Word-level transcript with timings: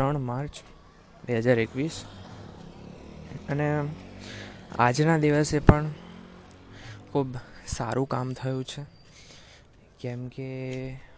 ત્રણ 0.00 0.18
માર્ચ 0.18 0.50
બે 1.26 1.38
હજાર 1.38 1.58
એકવીસ. 1.58 2.04
અને 3.48 3.88
આજના 4.78 5.18
દિવસે 5.18 5.58
પણ 5.58 5.90
ખૂબ 7.12 7.36
સારું 7.66 8.06
કામ 8.06 8.32
થયું 8.32 8.64
છે. 8.64 8.82
કેમ 10.00 10.28
કે 10.28 10.48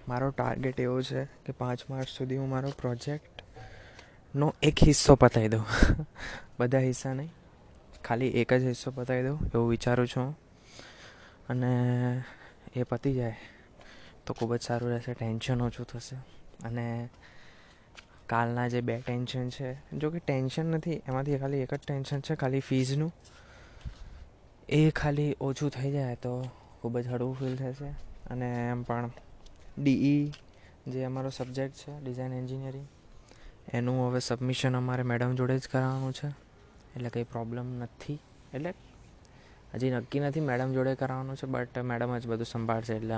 મારો 0.09 0.31
ટાર્ગેટ 0.31 0.81
એવો 0.81 1.03
છે 1.03 1.25
કે 1.25 1.53
પાંચ 1.53 1.91
માર્ચ 1.91 2.09
સુધી 2.09 2.37
હું 2.37 2.49
મારો 2.49 2.73
પ્રોજેક્ટનો 2.81 4.55
એક 4.63 4.85
હિસ્સો 4.87 5.15
પતાવી 5.15 5.49
દઉં. 5.49 5.65
બધા 6.59 6.79
હિસ્સા 6.79 7.13
નહીં, 7.13 7.31
ખાલી 8.05 8.29
એક 8.29 8.53
જ 8.53 8.63
હિસ્સો 8.63 8.91
પતાવી 8.91 9.23
દઉં 9.23 9.39
એવું 9.55 9.71
વિચારું 9.71 10.07
છું 10.07 10.39
અને 11.49 11.73
એ 12.77 12.83
પતી 12.83 13.15
જાય 13.15 13.37
તો 14.27 14.35
ખૂબ 14.35 14.57
જ 14.57 14.61
સારું 14.61 14.91
રહેશે, 14.91 15.15
ટેન્શન 15.15 15.63
ઓછું 15.63 15.87
થશે. 15.87 16.17
અને 16.65 17.09
કાલના 18.29 18.69
જે 18.69 18.81
બે 18.81 18.95
ટેન્શન 18.99 19.49
છે, 19.49 19.69
જો 19.99 20.11
કે 20.11 20.19
ટેન્શન 20.21 20.67
નથી, 20.67 20.99
એમાંથી 21.09 21.39
ખાલી 21.39 21.63
એક 21.65 21.75
જ 21.75 21.79
ટેન્શન 21.79 22.21
છે, 22.21 22.35
ખાલી 22.35 22.61
ફીઝનું. 22.61 23.13
એ 24.69 24.91
ખાલી 24.91 25.37
ઓછું 25.41 25.71
થઈ 25.71 25.91
જાય 25.93 26.17
તો 26.17 26.33
ખૂબ 26.81 26.99
જ 26.99 27.07
હળવું 27.09 27.37
ફીલ 27.39 27.57
થશે. 27.57 27.91
અને 28.31 28.49
એમ 28.71 28.83
પણ 28.83 29.11
ડીઈ 29.79 30.33
જે 30.87 31.05
અમારો 31.05 31.31
સબ્જેક્ટ 31.31 31.77
છે 31.77 31.93
ડિઝાઇન 32.01 32.33
એન્જિનિયરિંગ 32.33 32.89
એનું 33.73 33.99
હવે 34.09 34.21
સબમિશન 34.21 34.77
અમારે 34.77 35.03
મેડમ 35.03 35.35
જોડે 35.35 35.59
જ 35.59 35.69
કરાવવાનું 35.73 36.13
છે. 36.13 36.29
એટલે 36.95 37.09
કંઈ 37.09 37.29
પ્રોબ્લેમ 37.35 37.67
નથી. 37.83 38.19
એટલે 38.55 38.75
હજી 39.75 39.91
નક્કી 39.91 40.21
નથી 40.21 40.45
મેડમ 40.51 40.73
જોડે 40.73 40.93
કરાવવાનું 40.95 41.37
છે 41.37 41.47
બટ 41.47 41.85
મેડમ 41.91 42.11
જ 42.19 42.27
બધું 42.27 42.47
સંભાળશે, 42.47 42.95
એટલે 42.97 43.15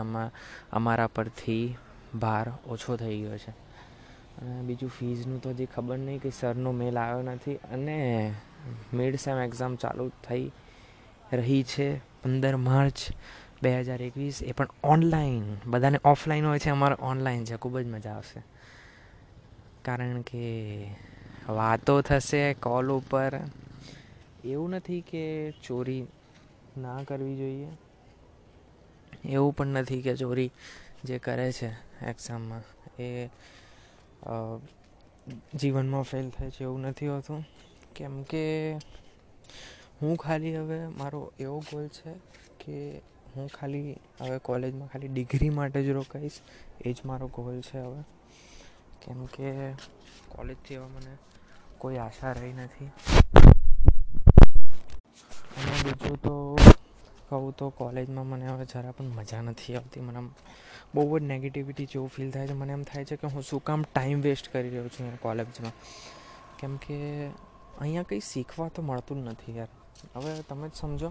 અમારા 0.73 1.07
પરથી 1.07 1.77
ભાર 2.15 2.47
ઓછો 2.67 2.97
થઈ 2.97 3.17
ગયો 3.23 3.39
છે. 3.39 3.53
અને 4.38 4.62
બીજું 4.62 4.91
ફીઝનું 4.91 5.43
તો 5.43 5.51
હજી 5.51 5.66
ખબર 5.66 5.98
નહીં 5.98 6.19
કે 6.19 6.30
સરનો 6.30 6.72
મેલ 6.72 6.98
આવ્યો 6.98 7.22
નથી 7.22 7.55
અને 7.55 8.33
મિડ 8.95 9.17
સેમ 9.17 9.39
એક્ઝામ 9.39 9.77
ચાલુ 9.77 10.12
થઈ 10.28 10.50
રહી 11.33 11.62
છે 11.62 11.98
પંદર 11.98 12.56
માર્ચ 12.56 12.97
બે 13.62 13.81
હજાર 13.81 14.03
એકવીસ. 14.03 14.42
એ 14.42 14.53
પણ 14.53 14.67
ઓનલાઈન. 14.84 15.56
બધાને 15.67 15.98
ઓફલાઈન 16.05 16.47
હોય 16.47 16.59
છે, 16.59 16.70
અમારે 16.70 16.97
ઓનલાઈન 17.00 17.44
છે. 17.44 17.56
ખૂબ 17.56 17.78
જ 17.78 17.86
મજા 17.86 18.11
આવશે. 18.11 18.42
કારણ 19.84 20.20
કે 20.20 20.87
વાતો 21.48 22.00
થશે, 22.00 22.55
કોલ 22.55 22.91
ઉપર. 22.91 23.41
એવું 24.44 24.70
નથી 24.70 25.00
કે 25.00 25.50
ચોરી 25.50 26.06
ના 26.78 27.03
કરવી 27.03 27.37
જોઈએ. 27.37 27.69
એવું 29.25 29.53
પણ 29.53 29.66
નથી 29.66 30.03
કે 30.03 30.16
ચોરી 30.16 30.50
જે 31.05 31.19
કરે 31.19 31.53
છે 31.53 31.69
એક્ઝામમાં. 32.06 32.62
એ 33.03 33.28
જીવનમાં 35.58 36.03
ફેલ 36.03 36.30
થાય 36.30 36.50
છે 36.50 36.64
એવું 36.64 36.80
નથી 36.80 37.08
હોતું. 37.08 37.44
કેમ 37.97 38.22
કે 38.22 38.44
હું 40.03 40.16
ખાલી 40.16 40.56
હવે 40.56 40.78
મારો 40.86 41.33
એવો 41.41 41.58
ગોલ 41.58 41.89
છે 41.89 42.12
કે 42.61 43.03
હું 43.36 43.48
ખાલી 43.48 43.97
હવે 44.20 44.39
કોલેજમાં 44.39 44.89
ખાલી 44.89 45.08
ડિગ્રી 45.08 45.50
માટે 45.50 45.83
જ 45.84 45.89
રોકાઈશ. 45.89 46.39
એ 46.81 46.92
જ 46.92 46.97
મારો 47.05 47.27
ગોલ 47.27 47.61
છે 47.61 47.78
હવે. 47.78 48.03
કેમ 49.03 49.27
કે 49.27 49.72
કોલેજથી 50.28 50.77
હવે 50.77 50.86
મને 50.86 51.16
કોઈ 51.78 51.97
આશા 51.97 52.33
રહી 52.33 52.53
નથી. 52.53 52.91
અને 55.59 55.72
બીજું 55.84 56.16
તો 56.22 56.56
કહું 57.28 57.53
તો 57.56 57.70
કોલેજમાં 57.70 58.27
મને 58.27 58.47
હવે 58.47 58.64
જરા 58.64 58.92
પણ 58.92 59.05
મજા 59.05 59.42
નથી 59.42 59.77
આવતી. 59.77 60.00
મને 60.00 60.20
બહુ 60.95 61.19
જ 61.19 61.23
નેગેટિવિટી 61.23 61.87
જેવું 61.87 62.09
ફીલ 62.09 62.31
થાય 62.31 62.47
છે. 62.48 62.53
મને 62.53 62.73
એમ 62.73 62.83
થાય 62.83 63.05
છે 63.05 63.17
કે 63.17 63.27
હું 63.27 63.42
શું 63.42 63.64
કામ 63.64 63.83
ટાઈમ 63.84 64.20
વેસ્ટ 64.20 64.53
કરી 64.53 64.70
રહ્યો 64.70 64.89
છું 64.89 65.03
અહીંયા 65.05 65.23
કોલેજમાં 65.23 65.75
કેમ 66.59 66.77
કે 66.77 66.98
અહીંયા 67.81 68.03
કંઈ 68.03 68.20
શીખવા 68.20 68.69
તો 68.69 68.83
મળતું 68.83 69.25
જ 69.25 69.28
નથી 69.28 69.56
યાર. 69.56 69.70
હવે 70.15 70.33
તમે 70.49 70.69
જ 70.69 70.75
સમજો 70.75 71.10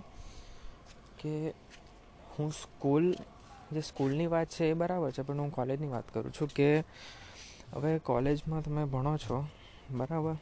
કે 1.20 1.34
હું 2.38 2.52
સ્કૂલ 2.52 3.06
જે 3.74 3.82
સ્કૂલની 3.82 4.28
વાત 4.28 4.48
છે 4.50 4.70
એ 4.70 4.74
બરાબર 4.74 5.12
છે, 5.12 5.22
પણ 5.22 5.40
હું 5.40 5.52
કોલેજની 5.52 5.88
વાત 5.88 6.08
કરું 6.14 6.34
છું 6.34 6.48
કે 6.48 6.70
હવે 7.74 7.92
કોલેજમાં 8.00 8.62
તમે 8.64 8.84
ભણો 8.86 9.14
છો, 9.18 9.38
બરાબર? 9.92 10.36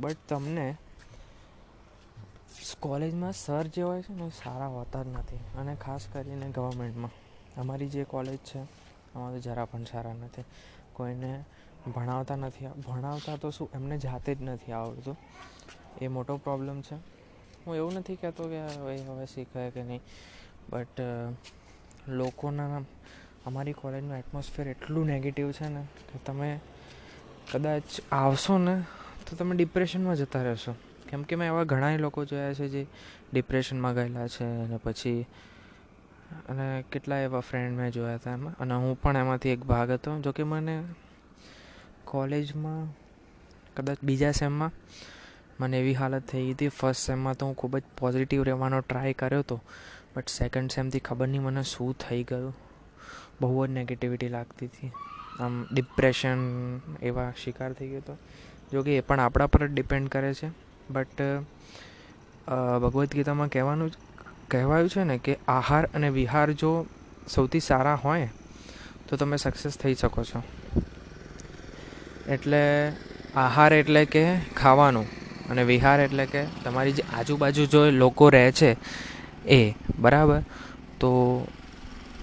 બટ 0.00 0.18
તમને 0.28 0.66
કોલેજમાં 2.80 3.32
સર 3.32 3.66
જે 3.66 3.82
હોય 3.82 4.02
છે 4.02 4.12
ને 4.12 4.30
સારા 4.44 4.66
હોતા 4.66 5.02
જ 5.02 5.06
નથી. 5.06 5.42
અને 5.58 5.72
ખાસ 5.76 6.06
કરીને 6.12 6.46
ગવર્મેન્ટમાં 6.50 7.12
અમારી 7.60 7.88
જે 7.88 8.04
કોલેજ 8.04 8.36
છે, 8.36 8.58
આમાં 9.14 9.32
તો 9.32 9.38
જરા 9.38 9.64
પણ 9.64 9.84
સારા 9.84 10.12
નથી. 10.12 10.44
કોઈને 10.92 11.44
ભણાવતા 11.94 12.36
નથી 12.36 12.66
ભણાવતા 12.66 13.36
તો 13.36 13.50
શું, 13.50 13.68
એમને 13.74 13.98
જાતે 13.98 14.34
જ 14.34 14.42
નથી 14.42 14.72
આવડતું. 14.72 15.16
એ 16.00 16.08
મોટો 16.08 16.36
પ્રોબ્લેમ 16.36 16.82
છે. 16.82 16.94
હું 17.66 17.76
એવું 17.76 17.94
નથી 17.94 18.16
કહેતો 18.16 18.48
કે 18.48 18.60
હવે 18.60 18.96
હવે 19.02 19.26
શીખે 19.26 19.70
કે 19.70 19.82
નહીં 19.82 20.00
બટ 20.70 21.00
લોકોના, 22.08 22.80
અમારી 23.46 23.72
કોલેજનું 23.72 24.16
એટમોસ્ફિયર 24.16 24.68
એટલું 24.68 25.06
નેગેટિવ 25.06 25.52
છે 25.52 25.68
ને, 25.68 25.82
કે 25.82 26.18
તમે 26.26 26.60
કદાચ 27.52 27.82
આવશો 28.12 28.58
ને, 28.58 28.82
તો 29.30 29.36
તમે 29.36 29.56
ડિપ્રેશનમાં 29.56 30.16
જતા 30.16 30.42
રહેશો. 30.42 30.74
કેમ 31.08 31.22
કે 31.22 31.36
મેં 31.36 31.46
એવા 31.46 31.64
ઘણા 31.64 31.96
લોકો 31.96 32.24
જોયા 32.24 32.54
છે 32.54 32.68
જે 32.68 32.86
ડિપ્રેશનમાં 33.32 33.94
ગયેલા 33.94 34.28
છે 34.28 34.44
અને 34.44 34.76
પછી 34.76 35.26
અને 36.48 36.66
કેટલા 36.92 37.18
એવા 37.18 37.40
ફ્રેન્ડ 37.40 37.78
મેં 37.78 37.92
જોયા 37.92 38.14
હતા 38.14 38.32
એમાં. 38.32 38.54
અને 38.58 38.74
હું 38.74 39.00
પણ 39.02 39.16
એમાંથી 39.16 39.48
એક 39.48 39.62
ભાગ 39.64 39.90
હતો, 39.90 40.18
જો 40.20 40.32
કે 40.32 40.42
મને 40.44 40.74
કોલેજમાં 42.04 42.82
કદાચ 43.76 43.98
બીજા 44.02 44.32
સેમમાં 44.32 44.72
મને 45.60 45.80
એવી 45.80 45.94
હાલત 45.94 46.24
થઈ 46.26 46.52
હતી. 46.52 46.68
ફર્સ્ટ 46.70 47.06
સેમમાં 47.06 47.34
તો 47.34 47.46
હું 47.46 47.56
ખૂબ 47.56 47.78
જ 47.78 47.82
પોઝિટિવ 47.98 48.42
રહેવાનો 48.42 48.80
ટ્રાય 48.80 49.12
કર્યો 49.12 49.40
હતો 49.40 49.60
બટ 50.16 50.28
સેકન્ડ 50.28 50.70
સેમથી 50.70 50.98
ખબર 51.00 51.28
નહીં 51.28 51.42
મને 51.42 51.62
શું 51.62 51.92
થઈ 51.98 52.22
ગયું. 52.22 52.54
બહુ 53.40 53.66
જ 53.66 53.70
નેગેટિવિટી 53.70 54.28
લાગતી 54.28 54.66
હતી. 54.66 54.90
આમ 55.40 55.54
ડિપ્રેશન 55.72 56.40
એવા 57.02 57.32
શિકાર 57.42 57.72
થઈ 57.72 57.88
ગયો 57.88 57.98
હતો. 57.98 58.16
જો 58.72 58.82
કે 58.82 58.96
એ 58.96 59.00
પણ 59.00 59.20
આપણા 59.20 59.46
પર 59.46 59.66
જ 59.66 59.70
ડિપેન્ડ 59.72 60.08
કરે 60.08 60.32
છે. 60.34 60.48
બટ 60.90 61.20
ભગવદ્ 62.82 63.10
ગીતામાં 63.10 63.48
કહેવાનું 63.48 63.90
કહેવાયું 64.50 64.88
છે 64.88 65.04
ને 65.04 65.18
કે 65.18 65.36
આહાર 65.48 65.84
અને 65.94 66.08
વિહાર 66.10 66.52
જો 66.52 66.86
સૌથી 67.28 67.60
સારા 67.60 67.94
હોય, 67.94 68.28
તો 69.08 69.16
તમે 69.16 69.36
સક્સેસ 69.36 69.78
થઈ 69.78 69.94
શકો 69.94 70.24
છો. 70.24 70.42
એટલે 72.28 72.92
આહાર 73.36 73.72
એટલે 73.72 74.04
કે 74.04 74.24
ખાવાનું 74.56 75.06
અને 75.50 75.62
વિહાર 75.62 76.00
એટલે 76.00 76.26
કે 76.26 76.44
તમારી 76.64 76.92
જે 76.92 77.04
આજુબાજુ 77.18 77.66
જો 77.66 77.90
લોકો 77.90 78.28
રહે 78.28 78.52
છે 78.52 78.76
એ, 79.46 79.74
બરાબર? 79.98 80.40
તો 81.00 81.10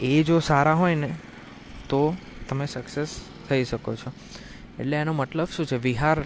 એ 0.01 0.23
જો 0.23 0.39
સારા 0.39 0.73
હોય 0.73 0.95
ને, 0.95 1.09
તો 1.89 2.15
તમે 2.49 2.65
સક્સેસ 2.65 3.19
થઈ 3.49 3.63
શકો 3.63 3.95
છો. 3.95 4.11
એટલે 4.79 4.97
એનો 4.97 5.13
મતલબ 5.13 5.47
શું 5.55 5.65
છે? 5.65 5.77
વિહાર 5.77 6.21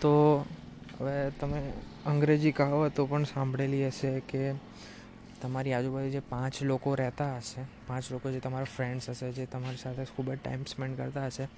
તો 0.00 0.44
હવે 1.00 1.30
તમે 1.30 1.72
અંગ્રેજી 2.06 2.52
કહાવતો 2.52 3.06
પણ 3.06 3.24
સાંભળેલી 3.24 3.86
હશે 3.86 4.20
કે 4.20 4.52
તમારી 5.44 5.72
આજુબાજુ 5.72 6.08
જે 6.08 6.20
પાંચ 6.20 6.62
લોકો 6.62 6.94
રહેતા 6.94 7.36
હશે, 7.36 7.64
પાંચ 7.86 8.12
લોકો 8.12 8.30
જે 8.30 8.40
તમારા 8.40 8.64
ફ્રેન્ડ્સ 8.64 9.10
હશે, 9.10 9.32
જે 9.32 9.46
તમારી 9.46 9.76
સાથે 9.76 10.04
ખૂબ 10.04 10.32
જ 10.32 10.38
ટાઈમ 10.38 10.64
સ્પેન્ડ 10.64 10.96
કરતા 10.96 11.26
હશે, 11.26 11.48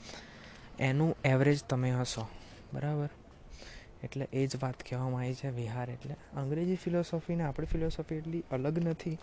એનું 0.78 1.16
એવરેજ 1.24 1.64
તમે 1.64 1.90
હશો. 1.90 2.28
બરાબર? 2.72 3.08
એટલે 4.02 4.28
એ 4.32 4.46
જ 4.46 4.56
વાત 4.62 4.74
કહેવામાં 4.82 5.20
આવી 5.20 5.34
છે 5.34 5.48
વિહાર 5.48 5.90
એટલે. 5.90 6.14
અંગ્રેજી 6.36 6.76
ફિલોસોફી 6.76 7.34
ને 7.34 7.44
આપણી 7.44 7.66
ફિલોસોફી 7.66 8.14
એટલી 8.14 8.44
અલગ 8.50 8.78
નથી. 8.78 9.18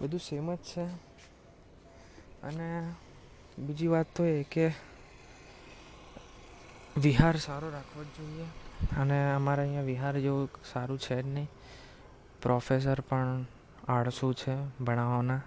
બધું 0.00 0.20
સેમ 0.20 0.54
જ 0.54 0.58
છે. 0.58 0.84
અને 2.42 2.92
બીજી 3.58 3.86
વાત 3.86 4.06
તો 4.16 4.24
એ 4.24 4.42
કે 4.42 4.68
વિહાર 6.96 7.36
સારો 7.36 7.70
રાખવો 7.70 8.04
જ 8.04 8.06
જોઈએ. 8.06 8.44
અને 9.00 9.34
અમારે 9.34 9.62
અહીંયા 9.62 9.82
વિહાર 9.82 10.18
જેવું 10.18 10.50
સારું 10.72 10.98
છે 10.98 11.22
જ 11.22 11.26
નહીં. 11.26 11.48
પ્રોફેસર 12.42 13.00
પણ 13.00 13.46
આળસુ 13.88 14.32
છે 14.32 14.54
ભણાવવાના. 14.84 15.40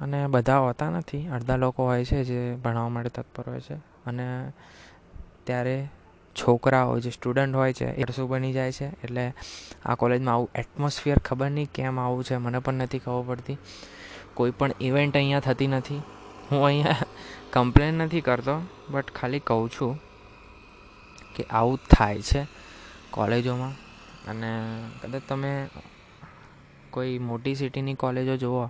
અને 0.00 0.26
બધા 0.26 0.58
હોતા 0.58 0.90
નથી. 0.90 1.28
અડધા 1.28 1.56
લોકો 1.56 1.84
હોય 1.84 2.04
છે 2.04 2.24
જે 2.24 2.54
ભણાવવા 2.54 2.88
માટે 2.88 3.08
તત્પર 3.08 3.44
હોય 3.48 3.60
છે. 3.60 3.74
અને 4.06 4.52
ત્યારે 5.44 5.88
છોકરાઓ 6.36 6.98
જે 6.98 7.10
સ્ટુડન્ટ 7.10 7.54
હોય 7.54 7.72
છે, 7.72 7.86
એ 7.86 8.04
બની 8.28 8.52
જાય 8.52 8.72
છે. 8.72 9.02
એટલે 9.04 9.34
આ 9.86 9.94
કોલેજમાં 9.94 10.34
આવું 10.34 10.50
એટમોસ્ફિયર 10.54 11.18
ખબર 11.18 11.50
નહીં 11.50 11.68
કેમ 11.74 12.00
આવું 12.00 12.24
છે, 12.24 12.36
મને 12.36 12.58
પણ 12.58 12.74
નથી 12.74 12.98
ખબર 12.98 13.24
પડતી. 13.26 13.58
કોઈ 14.34 14.50
પણ 14.50 14.70
ઇવેન્ટ 14.80 15.16
અહીંયા 15.16 15.40
થતી 15.40 15.66
નથી. 15.66 16.02
હું 16.50 16.64
અહીંયા 16.64 16.96
કમ્પ્લેન 17.52 17.94
નથી 17.94 18.20
કરતો 18.20 18.62
બટ 18.90 19.10
ખાલી 19.10 19.40
કહું 19.40 19.70
છું 19.70 20.00
કે 21.36 21.44
આવું 21.50 21.78
થાય 21.90 22.22
છે 22.22 22.46
કોલેજોમાં. 23.10 23.72
અને 24.30 24.62
કદાચ 25.02 25.22
તમે 25.28 25.68
કોઈ 26.92 27.18
મોટી 27.18 27.54
સિટીની 27.54 27.94
કોલેજો 27.94 28.36
જુઓ, 28.36 28.64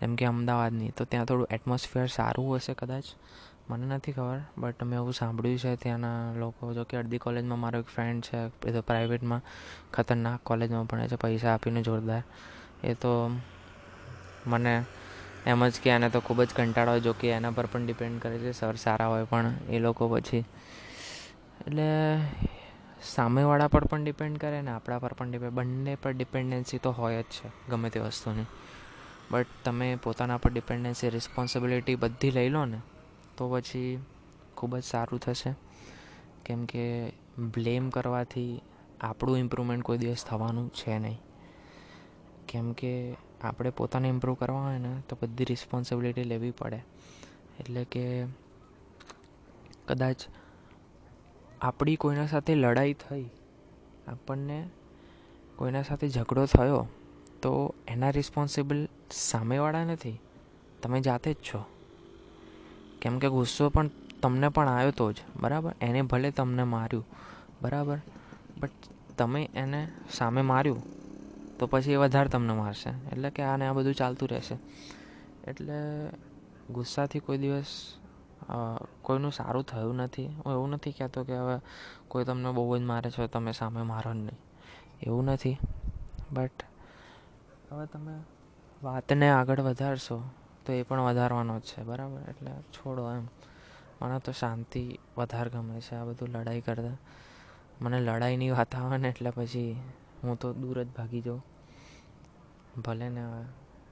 જેમ 0.00 0.12
કે 0.14 0.24
અમદાવાદની, 0.24 0.90
તો 0.90 1.04
ત્યાં 1.04 1.26
થોડું 1.26 1.48
એટમોસ્ફિયર 1.50 2.06
સારું 2.08 2.56
હશે 2.56 2.74
કદાચ. 2.74 3.04
મને 3.68 3.86
નથી 3.86 4.12
ખબર 4.12 4.40
બટ 4.58 4.84
મેં 4.84 4.98
એવું 4.98 5.12
સાંભળ્યું 5.12 5.58
છે 5.58 5.72
ત્યાંના 5.76 6.32
લોકો, 6.38 6.72
જો 6.72 6.84
કે 6.84 6.96
અડધી 6.96 7.18
કોલેજમાં 7.18 7.60
મારો 7.60 7.80
એક 7.80 7.86
ફ્રેન્ડ 7.86 8.24
છે, 8.24 8.40
એ 8.68 8.72
તો 8.72 8.80
પ્રાઇવેટમાં 8.80 9.42
ખતરનાક 9.92 10.40
કોલેજમાં 10.44 10.86
ભણે 10.86 11.08
છે, 11.08 11.16
પૈસા 11.16 11.54
આપીને 11.54 11.82
જોરદાર. 11.82 12.22
એ 12.84 12.94
તો 12.94 13.12
મને 14.46 14.74
એમ 15.46 15.68
જ 15.68 15.80
કે 15.82 15.90
આને 15.90 16.08
તો 16.10 16.20
ખૂબ 16.20 16.42
જ 16.42 16.50
કંટાળો 16.56 16.98
જો 16.98 17.12
કે 17.12 17.28
એના 17.28 17.50
પર 17.50 17.66
પણ 17.66 17.86
ડિપેન્ડ 17.86 18.22
કરે 18.22 18.38
છે 18.38 18.52
સર 18.52 18.76
સારા 18.76 19.08
હોય 19.08 19.24
પણ 19.24 19.54
એ 19.68 19.78
લોકો 19.78 20.08
પછી. 20.08 20.44
એટલે 21.60 21.88
સામેવાળા 23.14 23.68
પર 23.68 23.84
પણ 23.84 24.04
ડિપેન્ડ 24.04 24.38
કરે 24.38 24.62
ને 24.62 24.70
આપણા 24.70 24.98
પર 24.98 25.12
પણ 25.12 25.30
ડિપેન્ડ 25.30 25.54
બંને 25.54 25.94
પર 25.94 26.12
ડિપેન્ડન્સી 26.12 26.78
તો 26.78 26.90
હોય 26.90 27.22
જ 27.22 27.24
છે, 27.24 27.50
ગમે 27.68 27.90
તે 27.90 28.00
વસ્તુની. 28.00 28.44
બટ 29.30 29.46
તમે 29.64 29.96
પોતાના 29.96 30.36
પર 30.36 30.50
ડિપેન્ડન્સી 30.50 31.08
રિસ્પોન્સિબિલિટી 31.08 31.94
બધી 31.94 32.30
લઈ 32.30 32.48
લો 32.48 32.64
ને, 32.64 32.80
તો 33.36 33.50
પછી 33.50 33.98
ખૂબ 34.56 34.76
જ 34.76 34.82
સારું 34.82 35.20
થશે. 35.20 35.54
કેમ 36.44 36.64
કે 36.64 37.12
બ્લેમ 37.38 37.90
કરવાથી 37.90 38.60
આપણું 39.00 39.38
ઇમ્પ્રુવમેન્ટ 39.38 39.84
કોઈ 39.84 39.98
દિવસ 39.98 40.24
થવાનું 40.24 40.72
છે 40.72 40.98
નહીં. 40.98 41.20
કેમ 42.48 42.72
કે 42.72 43.16
આપણે 43.42 43.70
પોતાને 43.70 44.08
ઇમ્પ્રૂવ 44.08 44.34
કરવા 44.34 44.62
હોય 44.62 44.78
ને, 44.78 45.02
તો 45.08 45.18
બધી 45.22 45.44
રિસ્પોન્સિબિલિટી 45.44 46.24
લેવી 46.24 46.50
પડે. 46.50 46.84
એટલે 47.60 47.84
કે 47.84 48.24
કદાચ 49.86 50.16
આપણી 51.62 51.96
કોઈના 51.96 52.26
સાથે 52.26 52.54
લડાઈ 52.54 52.92
થઈ, 52.92 53.26
આપણને 54.08 54.68
કોઈના 55.56 55.82
સાથે 55.82 56.08
ઝઘડો 56.08 56.46
થયો, 56.46 56.88
તો 57.42 57.74
એના 57.88 58.10
રિસ્પોન્સિબલ 58.10 58.88
સામેવાળા 59.10 59.84
નથી. 59.84 60.20
તમે 60.82 61.00
જાતે 61.00 61.34
જ 61.34 61.36
છો. 61.36 61.64
કેમ 63.02 63.18
કે 63.18 63.28
ગુસ્સો 63.28 63.68
પણ 63.68 63.90
તમને 64.22 64.48
પણ 64.48 64.68
આવ્યો 64.68 64.90
તો 64.90 65.12
જ, 65.12 65.16
બરાબર? 65.40 65.72
એને 65.80 66.02
ભલે 66.02 66.30
તમને 66.30 66.62
માર્યું, 66.62 67.06
બરાબર? 67.62 67.98
બટ 68.60 68.70
તમે 69.18 69.50
એને 69.54 69.88
સામે 70.12 70.42
માર્યું, 70.42 70.82
તો 71.58 71.66
પછી 71.66 71.92
એ 71.92 71.96
વધારે 71.96 72.28
તમને 72.28 72.52
મારશે. 72.52 72.90
એટલે 72.90 73.30
કે 73.30 73.42
આને 73.42 73.66
આ 73.66 73.72
બધું 73.72 73.94
ચાલતું 73.94 74.28
રહેશે. 74.28 74.56
એટલે 75.50 75.78
ગુસ્સાથી 76.70 77.18
કોઈ 77.18 77.38
દિવસ 77.38 77.98
કોઈનું 79.02 79.32
સારું 79.32 79.64
થયું 79.64 79.96
નથી. 79.96 80.26
હું 80.26 80.52
એવું 80.52 80.70
નથી 80.70 80.92
કહેતો 80.92 81.24
કે 81.24 81.36
હવે 81.36 81.60
કોઈ 82.08 82.24
તમને 82.24 82.52
બહુ 82.52 82.78
જ 82.78 82.80
મારે 82.80 83.10
છે, 83.10 83.26
તમે 83.26 83.52
સામે 83.52 83.82
મારો 83.82 84.12
જ 84.12 84.16
નહીં. 84.16 84.38
એવું 85.02 85.24
નથી. 85.24 85.58
બટ 86.32 86.64
હવે 87.72 87.86
તમે 87.86 88.14
વાતને 88.82 89.30
આગળ 89.30 89.60
વધારશો, 89.60 90.22
તો 90.66 90.72
એ 90.72 90.82
પણ 90.82 91.00
વધારવાનો 91.00 91.58
જ 91.60 91.62
છે. 91.62 91.82
બરાબર? 91.82 92.20
એટલે 92.28 92.50
છોડો 92.50 93.12
એમ. 93.12 93.26
મને 94.02 94.18
તો 94.18 94.32
શાંતિ 94.32 94.98
વધારે 95.16 95.50
ગમે 95.50 95.80
છે, 95.80 95.94
આ 95.94 96.04
બધું 96.04 96.28
લડાઈ 96.28 96.60
કરતાં. 96.60 96.98
મને 97.80 98.00
લડાઈની 98.00 98.50
વાત 98.50 98.74
આવે 98.74 98.96
ને 98.98 99.08
એટલે 99.08 99.30
પછી 99.30 99.76
હું 100.22 100.38
તો 100.38 100.52
દૂર 100.52 100.82
જ 100.82 100.88
ભાગી 100.88 101.20
જાઉં. 101.20 101.42
ભલે 102.82 103.08
ને 103.08 103.24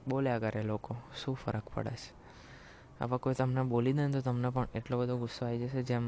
બોલ્યા 0.08 0.38
કરે 0.38 0.62
લોકો, 0.62 0.96
શું 1.16 1.34
ફરક 1.34 1.62
પડે 1.74 1.90
છે? 1.90 2.25
હવે 3.00 3.16
કોઈ 3.18 3.34
તમને 3.34 3.62
બોલી 3.64 3.92
દે 3.92 4.02
ને 4.02 4.12
તો 4.12 4.20
તમને 4.20 4.48
પણ 4.50 4.68
એટલો 4.74 4.94
બધો 4.98 5.16
ગુસ્સો 5.16 5.46
આવી 5.46 5.58
જશે 5.58 5.82
જેમ 5.82 6.04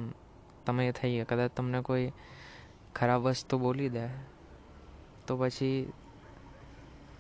તમે 0.67 0.93
થઈ 0.93 1.25
કદાચ 1.25 1.53
તમને 1.57 1.81
કોઈ 1.81 2.07
ખરાબ 2.95 3.23
વસ્તુ 3.23 3.59
બોલી 3.59 3.89
દે, 3.89 4.07
તો 5.27 5.33
પછી 5.37 5.77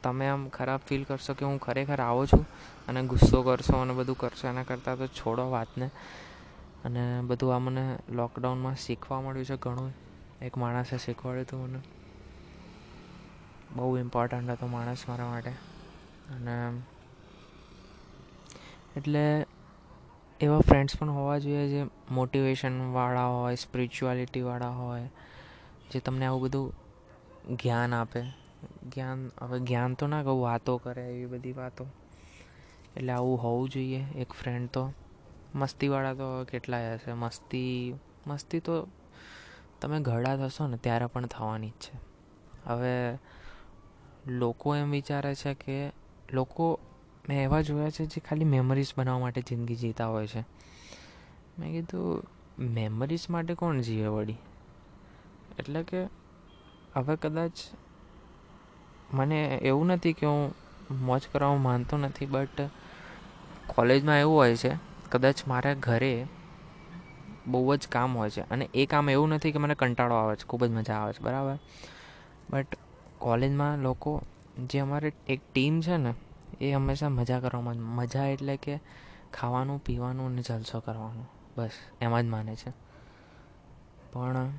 તમે 0.02 0.28
આમ 0.28 0.48
ખરાબ 0.48 0.80
ફીલ 0.80 1.04
કરશો 1.04 1.34
કે 1.34 1.44
હું 1.44 1.58
ખરેખર 1.60 2.00
આવો 2.00 2.26
છું 2.26 2.44
અને 2.88 3.00
ગુસ્સો 3.06 3.42
કરશો 3.42 3.76
અને 3.76 3.92
બધું 3.92 4.18
કરશો, 4.18 4.48
એના 4.48 4.62
કરતાં 4.62 4.98
તો 4.98 5.06
છોડો 5.06 5.50
વાતને. 5.50 5.90
અને 6.84 7.02
બધું 7.22 7.54
આ 7.54 7.58
મને 7.58 7.84
લોકડાઉનમાં 8.10 8.76
શીખવા 8.76 9.20
મળ્યું 9.20 9.44
છે 9.44 9.56
ઘણું. 9.56 9.92
એક 10.40 10.56
માણસે 10.56 10.98
શીખવાડ્યું 10.98 11.46
હતું 11.46 11.60
મને. 11.64 11.80
બહુ 13.76 13.96
ઇમ્પોર્ટન્ટ 13.98 14.50
હતો 14.50 14.66
માણસ 14.66 15.08
મારા 15.08 15.30
માટે. 15.30 15.52
અને 16.30 16.56
એટલે 18.96 19.24
એવા 20.40 20.58
ફ્રેન્ડ્સ 20.58 20.98
પણ 20.98 21.10
હોવા 21.10 21.38
જોઈએ 21.38 21.68
જે 21.68 21.86
મોટિવેશનવાળા 22.10 23.26
હોય 23.26 23.54
સ્પિરિચ્યુઆલિટીવાળા 23.54 24.68
હોય, 24.68 25.10
જે 25.90 26.00
તમને 26.00 26.26
આવું 26.26 26.42
બધું 26.42 26.72
જ્ઞાન 27.56 27.94
આપે. 27.94 28.22
જ્ઞાન, 28.82 29.30
હવે 29.40 29.58
જ્ઞાન 29.60 29.94
તો 29.94 30.06
ના 30.06 30.22
કહું, 30.22 30.42
વાતો 30.42 30.76
કરે 30.76 31.10
એવી 31.10 31.26
બધી 31.26 31.52
વાતો. 31.52 31.86
એટલે 32.96 33.12
આવું 33.12 33.42
હોવું 33.42 33.68
જોઈએ, 33.68 34.04
એક 34.16 34.32
ફ્રેન્ડ 34.32 34.68
તો. 34.68 34.92
મસ્તીવાળા 35.54 36.14
તો 36.14 36.44
કેટલાય 36.44 36.94
હશે? 36.94 37.12
મસ્તી 37.12 37.94
મસ્તી 38.26 38.60
તો 38.60 38.88
તમે 39.80 40.00
ઘરડા 40.00 40.36
થશો 40.36 40.66
ને, 40.66 40.76
ત્યારે 40.76 41.06
પણ 41.06 41.26
થવાની 41.26 41.68
જ 41.68 41.72
છે. 41.72 41.98
હવે 42.66 43.18
લોકો 44.26 44.76
એમ 44.76 44.90
વિચારે 44.90 45.34
છે 45.34 45.54
કે 45.54 45.92
લોકો 46.32 46.80
મેં 47.28 47.42
એવા 47.42 47.60
જોયા 47.60 47.90
છે 47.90 48.04
જે 48.04 48.20
ખાલી 48.20 48.44
મેમરીઝ 48.44 48.92
બનાવવા 48.98 49.20
માટે 49.20 49.40
જિંદગી 49.40 49.76
જીતા 49.76 50.06
હોય 50.06 50.26
છે. 50.26 50.40
મેં 51.58 51.72
કીધું 51.72 52.22
મેમરીઝ 52.58 53.30
માટે 53.30 53.54
કોણ 53.54 53.80
જીવે 53.80 54.06
વળી? 54.06 54.36
એટલે 55.58 55.82
કે, 55.82 56.04
હવે 56.94 57.16
કદાચ 57.16 57.52
મને 59.14 59.56
એવું 59.62 59.86
નથી 59.86 60.12
કે 60.12 60.26
હું 60.26 60.54
મોજ 60.90 61.22
કરવામાં 61.32 61.62
માનતો 61.62 61.96
નથી, 61.96 62.26
બટ 62.26 62.60
કોલેજમાં 63.66 64.18
એવું 64.18 64.36
હોય 64.36 64.56
છે, 64.56 64.70
કદાચ 65.10 65.46
મારા 65.48 65.74
ઘરે 65.74 66.26
બહુ 67.46 67.76
જ 67.76 67.88
કામ 67.88 68.18
હોય 68.18 68.30
છે. 68.30 68.40
અને 68.40 68.68
એ 68.74 68.86
કામ 68.86 69.10
એવું 69.10 69.28
નથી 69.28 69.52
કે 69.52 69.58
મને 69.58 69.74
કંટાળો 69.74 70.14
આવે 70.14 70.36
છે, 70.36 70.44
ખૂબ 70.46 70.64
જ 70.64 70.70
મજા 70.70 70.94
આવે 70.94 71.12
છે, 71.12 71.22
બરાબર? 71.22 71.58
બટ 72.50 72.66
કોલેજમાં 73.18 73.78
લોકો, 73.78 74.22
જે 74.58 74.78
અમારે 74.78 75.12
એક 75.26 75.40
ટીમ 75.52 75.80
છે 75.80 75.96
ને 75.96 76.14
એ 76.60 76.72
હંમેશા 76.72 77.08
મજા 77.08 77.40
કરવામાં 77.40 77.76
મજા 77.76 78.26
એટલે 78.26 78.56
કે 78.56 78.80
ખાવાનું, 79.32 79.84
પીવાનું 79.84 80.26
અને 80.26 80.42
જલસો 80.42 80.80
કરવાનો. 80.80 81.24
બસ, 81.56 81.70
એમાં 82.00 82.22
જ 82.22 82.26
માને 82.26 82.56
છે. 82.56 82.70
પણ 84.12 84.52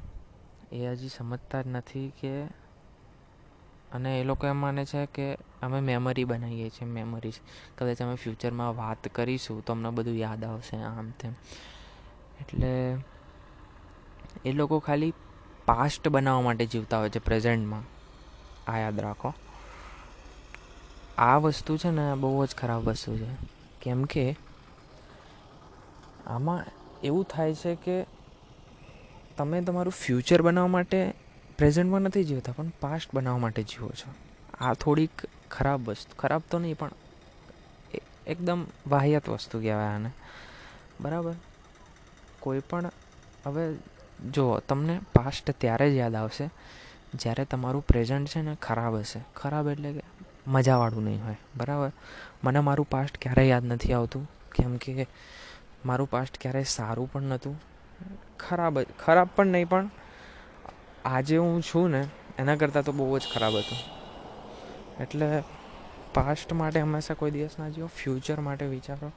એ 0.72 0.88
હજી 0.88 1.08
સમજતા 1.08 1.62
જ 1.62 1.68
નથી 1.68 2.14
કે 2.22 2.46
અને 3.92 4.22
એ 4.22 4.24
લોકો 4.24 4.48
એમ 4.48 4.58
માને 4.58 4.86
છે 4.86 5.06
કે 5.06 5.38
અમે 5.62 5.80
મેમરી 5.80 6.24
બનાવીએ 6.24 6.70
છીએ 6.70 6.88
મેમરીઝ 6.88 7.40
કદાચ 7.78 8.02
અમે 8.02 8.16
ફ્યુચરમાં 8.16 8.76
વાત 8.76 9.08
કરીશું 9.08 9.66
તો 9.66 9.74
અમને 9.74 9.90
બધું 9.90 10.14
યાદ 10.14 10.46
આવશે 10.46 10.78
આમ 10.78 11.12
તેમ. 11.12 11.34
એટલે 12.42 12.98
એ 14.46 14.52
લોકો 14.52 14.80
ખાલી 14.80 15.14
પાસ્ટ 15.66 16.08
બનાવવા 16.08 16.42
માટે 16.42 16.66
જીવતા 16.66 17.00
હોય 17.00 17.10
છે 17.10 17.20
પ્રેઝન્ટમાં 17.20 17.84
આ 18.72 18.80
યાદ 18.80 19.00
રાખો. 19.00 19.34
આ 21.20 21.38
વસ્તુ 21.38 21.78
છે 21.78 21.90
ને 21.90 22.16
બહુ 22.16 22.46
જ 22.46 22.56
ખરાબ 22.56 22.84
વસ્તુ 22.84 23.18
છે. 23.18 23.28
કેમ 23.82 24.04
કે 24.04 24.36
આમાં 26.28 26.66
એવું 27.04 27.24
થાય 27.24 27.54
છે 27.54 27.76
કે 27.76 28.06
તમે 29.38 29.62
તમારું 29.62 29.94
ફ્યુચર 29.94 30.42
બનાવવા 30.42 30.68
માટે 30.68 31.14
પ્રેઝન્ટમાં 31.58 32.02
નથી 32.02 32.24
જીવતા, 32.24 32.52
પણ 32.52 32.72
પાસ્ટ 32.80 33.16
બનાવવા 33.16 33.38
માટે 33.38 33.64
જીવો 33.64 33.90
છો. 33.90 34.14
આ 34.66 34.74
થોડીક 34.74 35.12
ખરાબ 35.52 35.90
વસ્તુ, 35.90 36.16
ખરાબ 36.16 36.42
તો 36.52 36.60
નહીં, 36.60 36.78
પણ 36.78 36.92
એકદમ 38.28 38.66
વાહિયાત 38.88 39.30
વસ્તુ 39.30 39.60
કહેવાય 39.60 39.88
આને. 39.88 40.10
બરાબર? 41.02 41.34
કોઈ 42.40 42.60
પણ, 42.60 42.92
હવે 43.46 43.76
જો 44.32 44.60
તમને 44.60 45.00
પાસ્ટ 45.16 45.52
ત્યારે 45.52 45.92
જ 45.92 45.94
યાદ 45.94 46.16
આવશે, 46.16 46.50
જ્યારે 47.14 47.46
તમારું 47.46 47.86
પ્રેઝન્ટ 47.86 48.30
છે 48.30 48.42
ને 48.42 48.56
ખરાબ 48.56 48.96
હશે. 48.96 49.20
ખરાબ 49.36 49.70
એટલે 49.70 49.94
કે 49.94 50.02
મજાવાળું 50.50 51.04
નહીં 51.04 51.24
હોય. 51.24 51.36
બરાબર? 51.58 51.92
મને 52.44 52.60
મારું 52.60 52.90
પાસ્ટ 52.90 53.18
ક્યારેય 53.22 53.48
યાદ 53.48 53.66
નથી 53.66 53.94
આવતું. 53.94 54.32
કેમ 54.56 54.78
કે 54.78 55.08
મારું 55.86 56.10
પાસ્ટ 56.10 56.38
ક્યારેય 56.42 56.64
સારું 56.64 57.12
પણ 57.12 57.22
નહોતું. 57.22 57.62
ખરાબ 58.40 58.82
ખરાબ 58.82 59.30
પણ 59.36 59.48
નહીં, 59.48 59.70
પણ 59.70 59.90
આજે 61.06 61.38
હું 61.38 61.62
છું 61.62 61.90
ને, 61.90 62.08
એના 62.38 62.56
કરતાં 62.56 62.84
તો 62.84 62.92
બહુ 62.92 63.20
જ 63.20 63.22
ખરાબ 63.34 63.58
હતું. 63.58 63.78
એટલે 65.02 65.44
પાસ્ટ 66.14 66.54
માટે 66.54 66.82
હંમેશા 66.82 67.14
કોઈ 67.14 67.32
દિવસ 67.32 67.60
ના 67.60 67.70
જીવો 67.70 67.88
ફ્યુચર 67.88 68.40
માટે 68.40 68.66
વિચારો. 68.66 69.08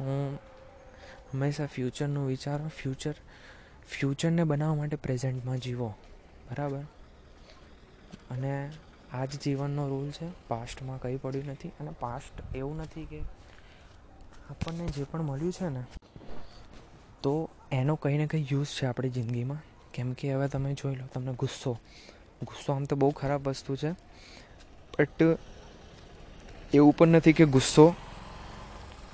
હું 0.00 0.36
હંમેશા 1.32 1.66
ફ્યુચરનું 1.66 2.26
વિચારો. 2.26 2.68
ફ્યુચર 2.68 3.12
ફ્યુચરને 3.88 4.44
બનાવવા 4.44 4.74
માટે 4.74 4.96
પ્રેઝન્ટમાં 4.96 5.58
જીવો. 5.58 5.94
બરાબર? 6.50 6.78
અને 8.30 8.70
આ 9.16 9.24
જ 9.24 9.38
જીવનનો 9.44 9.88
રૂલ 9.88 10.08
છે 10.10 10.26
પાસ્ટમાં 10.48 10.98
કંઈ 11.00 11.16
પડ્યું 11.16 11.46
નથી 11.46 11.68
અને 11.80 11.92
પાસ્ટ 12.00 12.56
એવું 12.56 12.76
નથી 12.76 13.04
કે 13.04 13.20
આપણને 14.50 14.86
જે 14.86 15.04
પણ 15.04 15.22
મળ્યું 15.22 15.52
છે 15.52 15.68
ને, 15.68 15.82
તો 17.22 17.32
એનો 17.72 17.94
કંઈ 17.94 18.18
ને 18.18 18.26
કંઈ 18.26 18.46
યુઝ 18.52 18.66
છે 18.66 18.86
આપણી 18.86 19.10
જિંદગીમાં. 19.10 19.62
કેમ 19.94 20.12
કે 20.12 20.34
હવે 20.34 20.48
તમે 20.48 20.74
જોઈ 20.74 20.96
લો, 20.96 21.06
તમને 21.14 21.32
ગુસ્સો. 21.32 21.72
ગુસ્સો 22.42 22.72
આમ 22.72 22.84
તો 22.84 22.96
બહુ 22.96 23.10
ખરાબ 23.10 23.48
વસ્તુ 23.48 23.76
છે 23.76 23.92
બટ 24.98 25.22
એવું 26.74 26.92
પણ 26.96 27.08
નથી 27.08 27.32
કે 27.32 27.44
ગુસ્સો 27.46 27.94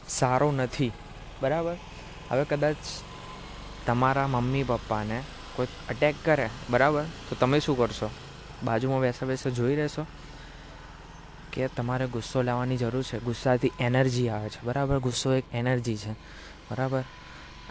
સારો 0.09 0.52
નથી. 0.52 0.90
બરાબર? 1.42 1.76
હવે 2.30 2.44
કદાચ 2.44 2.76
તમારા 3.87 4.26
મમ્મી 4.26 4.64
પપ્પાને 4.64 5.23
કોઈ 5.56 5.66
અટેક 5.88 6.14
કરે, 6.25 6.49
બરાબર? 6.71 7.04
તો 7.28 7.37
તમે 7.40 7.61
શું 7.61 7.78
કરશો? 7.78 8.11
બાજુમાં 8.64 9.00
બેસા 9.00 9.26
બેસા 9.26 9.50
જોઈ 9.50 9.76
રહેશો 9.76 10.07
કે 11.52 11.69
તમારે 11.69 12.07
ગુસ્સો 12.07 12.42
લાવવાની 12.42 12.76
જરૂર 12.76 13.02
છે. 13.02 13.21
ગુસ્સાથી 13.21 13.73
એનર્જી 13.81 14.28
આવે 14.28 14.49
છે. 14.49 14.62
બરાબર? 14.62 14.99
ગુસ્સો 14.99 15.35
એક 15.35 15.45
એનર્જી 15.52 15.97
છે. 15.97 16.12
બરાબર? 16.71 17.02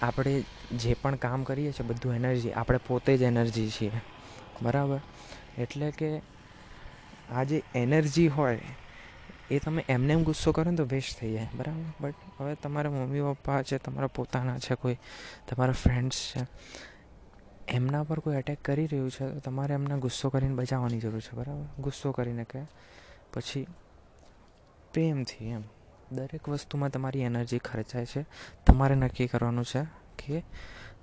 આપણે 0.02 0.44
જે 0.72 0.94
પણ 0.94 1.16
કામ 1.16 1.44
કરીએ 1.44 1.72
છીએ 1.72 1.88
બધું 1.88 2.16
એનર્જી. 2.16 2.52
આપણે 2.52 2.80
પોતે 2.88 3.18
જ 3.18 3.22
એનર્જી 3.22 3.70
છીએ. 3.70 3.92
બરાબર? 4.62 5.00
એટલે 5.58 5.92
કે 5.92 6.22
આ 7.32 7.44
જે 7.44 7.64
એનર્જી 7.76 8.28
હોય, 8.28 8.62
એ 9.52 9.60
તમે 9.60 9.86
એમને 9.90 10.14
એમ 10.14 10.24
ગુસ્સો 10.24 10.52
કરો 10.52 10.72
ને 10.72 10.78
તો 10.78 10.84
વેસ્ટ 10.84 11.20
થઈ 11.20 11.34
જાય. 11.34 11.48
બરાબર? 11.56 12.08
બટ 12.08 12.14
હવે 12.42 12.56
તમારા 12.56 12.92
મમ્મી 12.92 13.22
પપ્પા 13.22 13.62
છે, 13.62 13.78
તમારા 13.78 14.08
પોતાના 14.08 14.60
છે 14.60 14.76
કોઈ, 14.76 14.98
તમારા 15.50 15.72
ફ્રેન્ડ્સ 15.72 16.34
છે 16.36 16.48
એમના 17.72 18.04
પર 18.04 18.20
કોઈ 18.20 18.36
એટેક 18.36 18.62
કરી 18.62 18.88
રહ્યું 18.88 19.12
છે, 19.12 19.34
તો 19.34 19.40
તમારે 19.40 19.74
એમને 19.74 20.00
ગુસ્સો 20.00 20.30
કરીને 20.30 20.56
બચાવવાની 20.56 21.00
જરૂર 21.00 21.20
છે, 21.20 21.36
બરાબર? 21.36 21.82
ગુસ્સો 21.82 22.12
કરીને 22.12 22.44
કે 22.44 22.62
પછી 23.34 23.68
પ્રેમથી 24.94 25.46
એમ. 25.46 25.64
દરેક 26.12 26.50
વસ્તુમાં 26.50 26.90
તમારી 26.90 27.20
એનર્જી 27.20 27.58
ખર્ચાય 27.58 28.06
છે. 28.06 28.26
તમારે 28.66 28.96
નક્કી 28.96 29.28
કરવાનું 29.28 29.66
છે 29.66 29.84
કે 30.18 30.44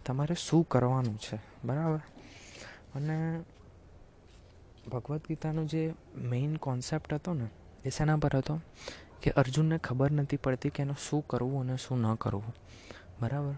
તમારે 0.06 0.34
શું 0.34 0.68
કરવાનું 0.68 1.18
છે, 1.18 1.38
બરાબર? 1.64 2.00
અને 2.94 3.40
ભગવદ્ 4.92 5.20
ગીતાનો 5.28 5.64
જે 5.64 5.94
મેઇન 6.16 6.56
કોન્સેપ્ટ 6.56 7.14
હતો 7.14 7.32
ને, 7.32 7.48
એ 7.84 7.90
શેના 7.90 8.16
પર 8.16 8.36
હતો? 8.36 8.60
કે 9.22 9.30
અર્જુનને 9.30 9.78
ખબર 9.78 10.10
નથી 10.10 10.36
પડતી 10.36 10.70
કે 10.70 10.82
એનું 10.82 10.96
શું 11.10 11.26
કરવું 11.26 11.60
અને 11.60 11.76
શું 11.76 12.00
ન 12.00 12.14
કરવું, 12.14 12.54
બરાબર? 13.20 13.54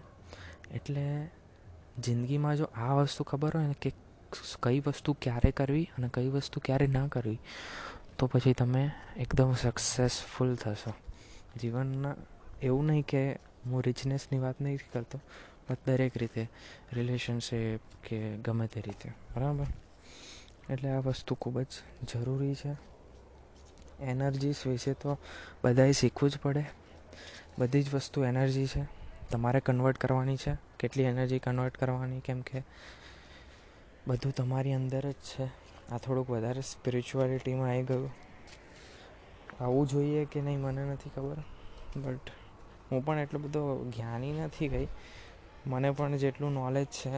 એટલે 0.71 1.29
જિંદગીમાં 1.99 2.57
જો 2.57 2.63
આ 2.63 2.93
વસ્તુ 2.93 3.23
ખબર 3.23 3.57
હોય 3.57 3.67
ને 3.67 3.75
કે 3.81 3.93
કઈ 4.59 4.79
વસ્તુ 4.79 5.13
ક્યારે 5.13 5.51
કરવી 5.51 5.89
અને 5.97 6.09
કઈ 6.13 6.27
વસ્તુ 6.27 6.61
ક્યારે 6.65 6.87
ના 6.87 7.07
કરવી, 7.07 7.39
તો 8.17 8.27
પછી 8.27 8.53
તમે 8.53 8.91
એકદમ 9.17 9.53
સક્સેસફુલ 9.53 10.55
થશો. 10.55 10.93
જીવનના 11.61 12.15
એવું 12.61 12.85
નહીં 12.85 13.01
કે 13.01 13.33
હું 13.65 13.81
રિચનેસની 13.81 14.39
વાત 14.39 14.61
નહીં 14.61 14.79
કરતો 14.93 15.19
પણ 15.67 15.77
દરેક 15.85 16.17
રીતે 16.17 16.49
રિલેશનશીપ 16.93 17.79
કે 18.07 18.37
ગમે 18.37 18.67
તે 18.67 18.81
રીતે. 18.81 19.11
બરાબર? 19.35 19.65
એટલે 20.69 20.89
આ 20.89 20.99
વસ્તુ 20.99 21.35
ખૂબ 21.35 21.61
જ 21.61 21.67
જરૂરી 22.13 22.55
છે. 22.55 22.75
એનર્જીસ 24.03 24.67
વિશે 24.67 24.93
તો 24.93 25.17
બધાએ 25.63 25.91
શીખવું 25.91 26.29
જ 26.29 26.37
પડે. 26.37 26.65
બધી 27.59 27.83
જ 27.83 27.93
વસ્તુ 27.93 28.23
એનર્જી 28.23 28.65
છે. 28.65 29.00
તમારે 29.31 29.59
કન્વર્ટ 29.59 29.97
કરવાની 29.97 30.37
છે? 30.37 30.53
કેટલી 30.79 31.03
એનર્જી 31.03 31.39
કન્વર્ટ 31.39 31.77
કરવાની? 31.77 32.19
કેમ 32.19 32.41
કે 32.41 32.63
બધું 34.07 34.33
તમારી 34.33 34.73
અંદર 34.73 35.05
જ 35.11 35.13
છે. 35.29 35.45
આ 35.91 35.97
થોડુંક 35.97 36.29
વધારે 36.29 36.61
સ્પિરિચ્યુઆલિટીમાં 36.63 37.69
આવી 37.69 37.83
ગયું. 37.83 38.11
આવવું 39.61 39.87
જોઈએ 39.87 40.21
કે 40.25 40.41
નહીં 40.41 40.59
મને 40.59 40.83
નથી 40.85 41.11
ખબર. 41.15 41.39
બટ 41.95 42.27
હું 42.89 43.05
પણ 43.05 43.19
એટલો 43.19 43.39
બધો 43.39 43.61
જ્ઞાની 43.89 44.33
નથી 44.39 44.67
ગઈ. 44.67 44.87
મને 45.65 45.91
પણ 45.91 46.17
જેટલું 46.17 46.51
નોલેજ 46.53 46.87
છે, 46.89 47.13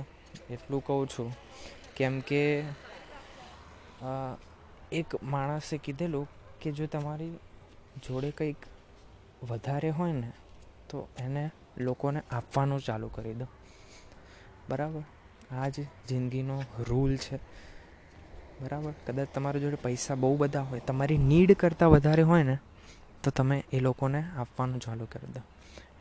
એટલું 0.49 0.81
કહું 0.83 1.07
છું. 1.07 1.29
કેમ 1.95 2.19
કે 2.21 2.41
એક 4.91 5.09
માણસે 5.23 5.75
કીધેલું 5.77 6.27
કે 6.61 6.71
જો 6.71 6.85
તમારી 6.85 7.35
જોડે 8.03 8.29
કંઈક 8.31 8.61
વધારે 9.49 9.89
હોય 9.89 10.13
ને, 10.13 10.31
તો 10.89 11.07
એને 11.17 11.45
લોકોને 11.77 12.21
આપવાનું 12.31 12.79
ચાલુ 12.79 13.07
કરી 13.07 13.33
દો. 13.33 13.45
બરાબર? 14.69 15.01
આ 15.55 15.69
જ 15.69 15.85
જિંદગીનો 16.07 16.63
રૂલ 16.79 17.17
છે. 17.17 17.37
બરાબર? 18.61 18.93
કદાચ 19.07 19.27
તમારી 19.33 19.59
જોડે 19.59 19.75
પૈસા 19.75 20.15
બહુ 20.15 20.37
બધા 20.37 20.61
હોય, 20.61 20.79
તમારી 20.79 21.17
નીડ 21.17 21.53
કરતાં 21.53 21.89
વધારે 21.89 22.21
હોય 22.21 22.43
ને, 22.43 22.57
તો 23.23 23.31
તમે 23.31 23.63
એ 23.73 23.79
લોકોને 23.79 24.23
આપવાનું 24.37 24.79
ચાલુ 24.79 25.05
કરી 25.05 25.31
દો. 25.31 25.41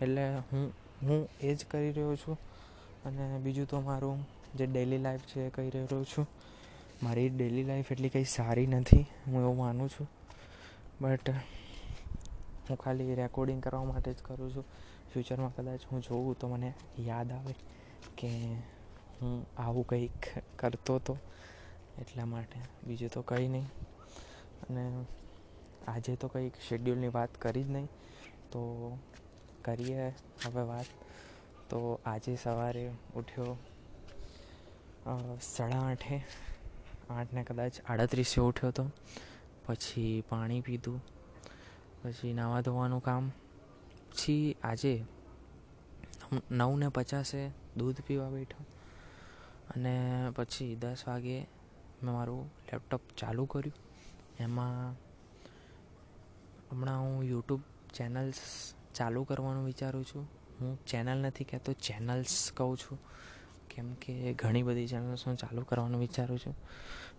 એટલે 0.04 0.36
હું 0.36 0.72
હું 1.02 1.28
એ 1.40 1.54
જ 1.54 1.64
કરી 1.64 1.92
રહ્યો 1.92 2.16
છું. 2.16 2.38
અને 3.04 3.38
બીજું 3.38 3.66
તો 3.66 3.80
મારું 3.80 4.28
જે 4.54 4.66
ડેલી 4.66 4.98
લાઈફ 4.98 5.20
છે 5.20 5.46
એ 5.46 5.50
કહી 5.50 5.70
રહ્યો 5.70 6.04
છું. 6.04 6.28
મારી 7.02 7.28
ડેલી 7.28 7.64
લાઈફ 7.64 7.92
એટલી 7.92 8.08
કંઈ 8.08 8.24
સારી 8.24 8.66
નથી, 8.66 9.06
હું 9.26 9.40
એવું 9.40 9.56
માનું 9.56 9.88
છું. 9.88 10.10
બટ 11.00 11.30
હું 12.70 12.78
ખાલી 12.78 13.14
રેકોર્ડિંગ 13.14 13.62
કરવા 13.62 13.84
માટે 13.84 14.12
જ 14.12 14.16
કરું 14.22 14.54
છું. 14.54 14.64
ફ્યુચરમાં 15.12 15.54
કદાચ 15.54 15.80
હું 15.92 16.02
જોઉં 16.02 16.38
તો 16.38 16.48
મને 16.48 16.74
યાદ 16.98 17.32
આવે 17.32 17.54
કે 18.16 18.28
હું 19.22 19.46
આવું 19.58 19.86
કંઈક 19.86 20.26
કરતો 20.56 20.94
હતો 20.94 21.16
એટલા 21.98 22.24
માટે. 22.26 22.60
બીજું 22.86 23.10
તો 23.10 23.22
કંઈ 23.22 23.48
નહીં. 23.48 23.66
અને 24.68 25.04
આજે 25.88 26.16
તો 26.16 26.28
કંઈક 26.28 26.54
શેડ્યુલની 26.68 27.08
વાત 27.08 27.34
કરી 27.34 27.64
જ 27.64 27.70
નહીં. 27.70 27.88
તો 28.52 28.62
કરીએ 29.64 30.08
હવે 30.44 30.62
વાત. 30.62 30.86
તો 31.70 32.00
આજે 32.06 32.36
સવારે 32.42 32.90
ઉઠ્યો 33.16 33.56
સાડા 35.42 35.80
આઠે. 35.80 36.22
આઠને 37.10 37.44
કદાચ 37.44 37.72
આડત્રીસે 37.88 38.40
ઉઠ્યો 38.40 38.68
હતો 38.68 38.90
પછી 39.66 40.24
પાણી 40.28 40.60
પીધું. 40.60 41.00
પછી 42.02 42.32
નાવા 42.32 42.60
ધોવાનું 42.60 43.02
કામ. 43.02 43.30
પછી 44.12 44.56
આજે 44.62 45.04
નવને 46.50 46.88
પચાસે 46.88 47.50
દૂધ 47.76 48.00
પીવા 48.00 48.28
બેઠો 48.28 48.64
અને 49.70 49.94
પછી 50.36 50.76
દસ 50.76 51.04
વાગે 51.08 51.40
મેં 52.02 52.14
મારું 52.14 52.50
લેપટોપ 52.72 53.00
ચાલુ 53.16 53.44
કર્યું. 53.44 53.74
એમાં 54.40 54.92
હમણાં 56.70 57.00
હું 57.00 57.24
યુટ્યુબ 57.24 57.60
ચેનલ્સ 57.94 58.40
ચાલુ 58.94 59.24
કરવાનું 59.24 59.64
વિચારું 59.66 60.04
છું. 60.04 60.28
હું 60.60 60.84
ચેનલ 60.86 61.18
નથી 61.18 61.44
કહેતો, 61.44 61.72
ચેનલ્સ 61.72 62.52
કહું 62.52 62.76
છું. 62.76 62.98
કેમ 63.70 63.94
કે 63.94 64.32
ઘણી 64.32 64.62
બધી 64.62 64.86
ચેનલ્સ 64.86 65.26
હું 65.26 65.36
ચાલુ 65.36 65.62
કરવાનું 65.62 66.00
વિચારું 66.00 66.38
છું. 66.38 66.54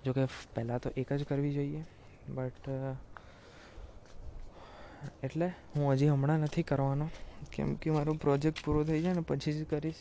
જોકે 0.05 0.25
પહેલાં 0.25 0.79
તો 0.79 0.89
એક 0.97 1.13
જ 1.13 1.23
કરવી 1.23 1.53
જોઈએ, 1.53 1.85
બટ 2.29 2.69
એટલે 5.23 5.47
હું 5.47 5.91
હજી 5.91 6.09
હમણાં 6.09 6.39
નથી 6.39 6.63
કરવાનો. 6.63 7.09
કેમ 7.51 7.75
કે 7.75 7.91
મારો 7.91 8.13
પ્રોજેક્ટ 8.13 8.65
પૂરો 8.65 8.83
થઈ 8.83 9.01
જાય 9.01 9.13
ને 9.13 9.21
પછી 9.21 9.53
જ 9.53 9.65
કરીશ. 9.65 9.95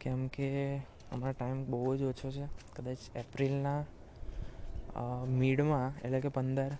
કેમ 0.00 0.28
કે 0.28 0.76
હમણાં 0.76 1.32
ટાઈમ 1.32 1.64
બહુ 1.70 1.96
જ 1.96 2.02
ઓછો 2.02 2.30
છે. 2.30 2.44
કદાચ 2.76 2.98
એપ્રિલના 3.16 3.84
મિડમાં, 5.28 6.00
એટલે 6.02 6.20
કે 6.20 6.28
પંદર 6.28 6.72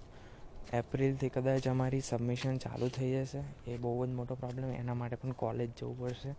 એપ્રિલથી 0.73 1.29
કદાચ 1.29 1.69
અમારી 1.69 2.01
સબમિશન 2.01 2.57
ચાલુ 2.57 2.89
થઈ 2.89 3.13
જશે. 3.13 3.71
એ 3.71 3.77
બહુ 3.77 4.07
જ 4.07 4.09
મોટો 4.09 4.35
પ્રોબ્લેમ. 4.35 4.71
એના 4.71 4.95
માટે 4.95 5.17
પણ 5.17 5.33
કોલેજ 5.33 5.71
જવું 5.79 6.01
પડશે. 6.01 6.31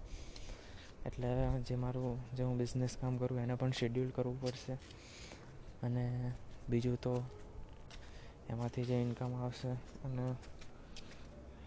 એટલે 1.06 1.60
જે 1.62 1.76
મારું, 1.76 2.36
જે 2.36 2.44
હું 2.44 2.58
બિઝનેસ 2.58 2.98
કામ 3.02 3.18
કરું 3.18 3.40
એને 3.40 3.56
પણ 3.56 3.72
શેડ્યુલ 3.72 4.10
કરવું 4.10 4.42
પડશે. 4.42 4.74
અને 5.84 6.32
બીજું 6.70 6.98
તો 7.02 7.24
એમાંથી 8.50 8.84
જે 8.84 8.96
ઇન્કમ 8.96 9.34
આવશે 9.34 9.70
અને 10.06 10.36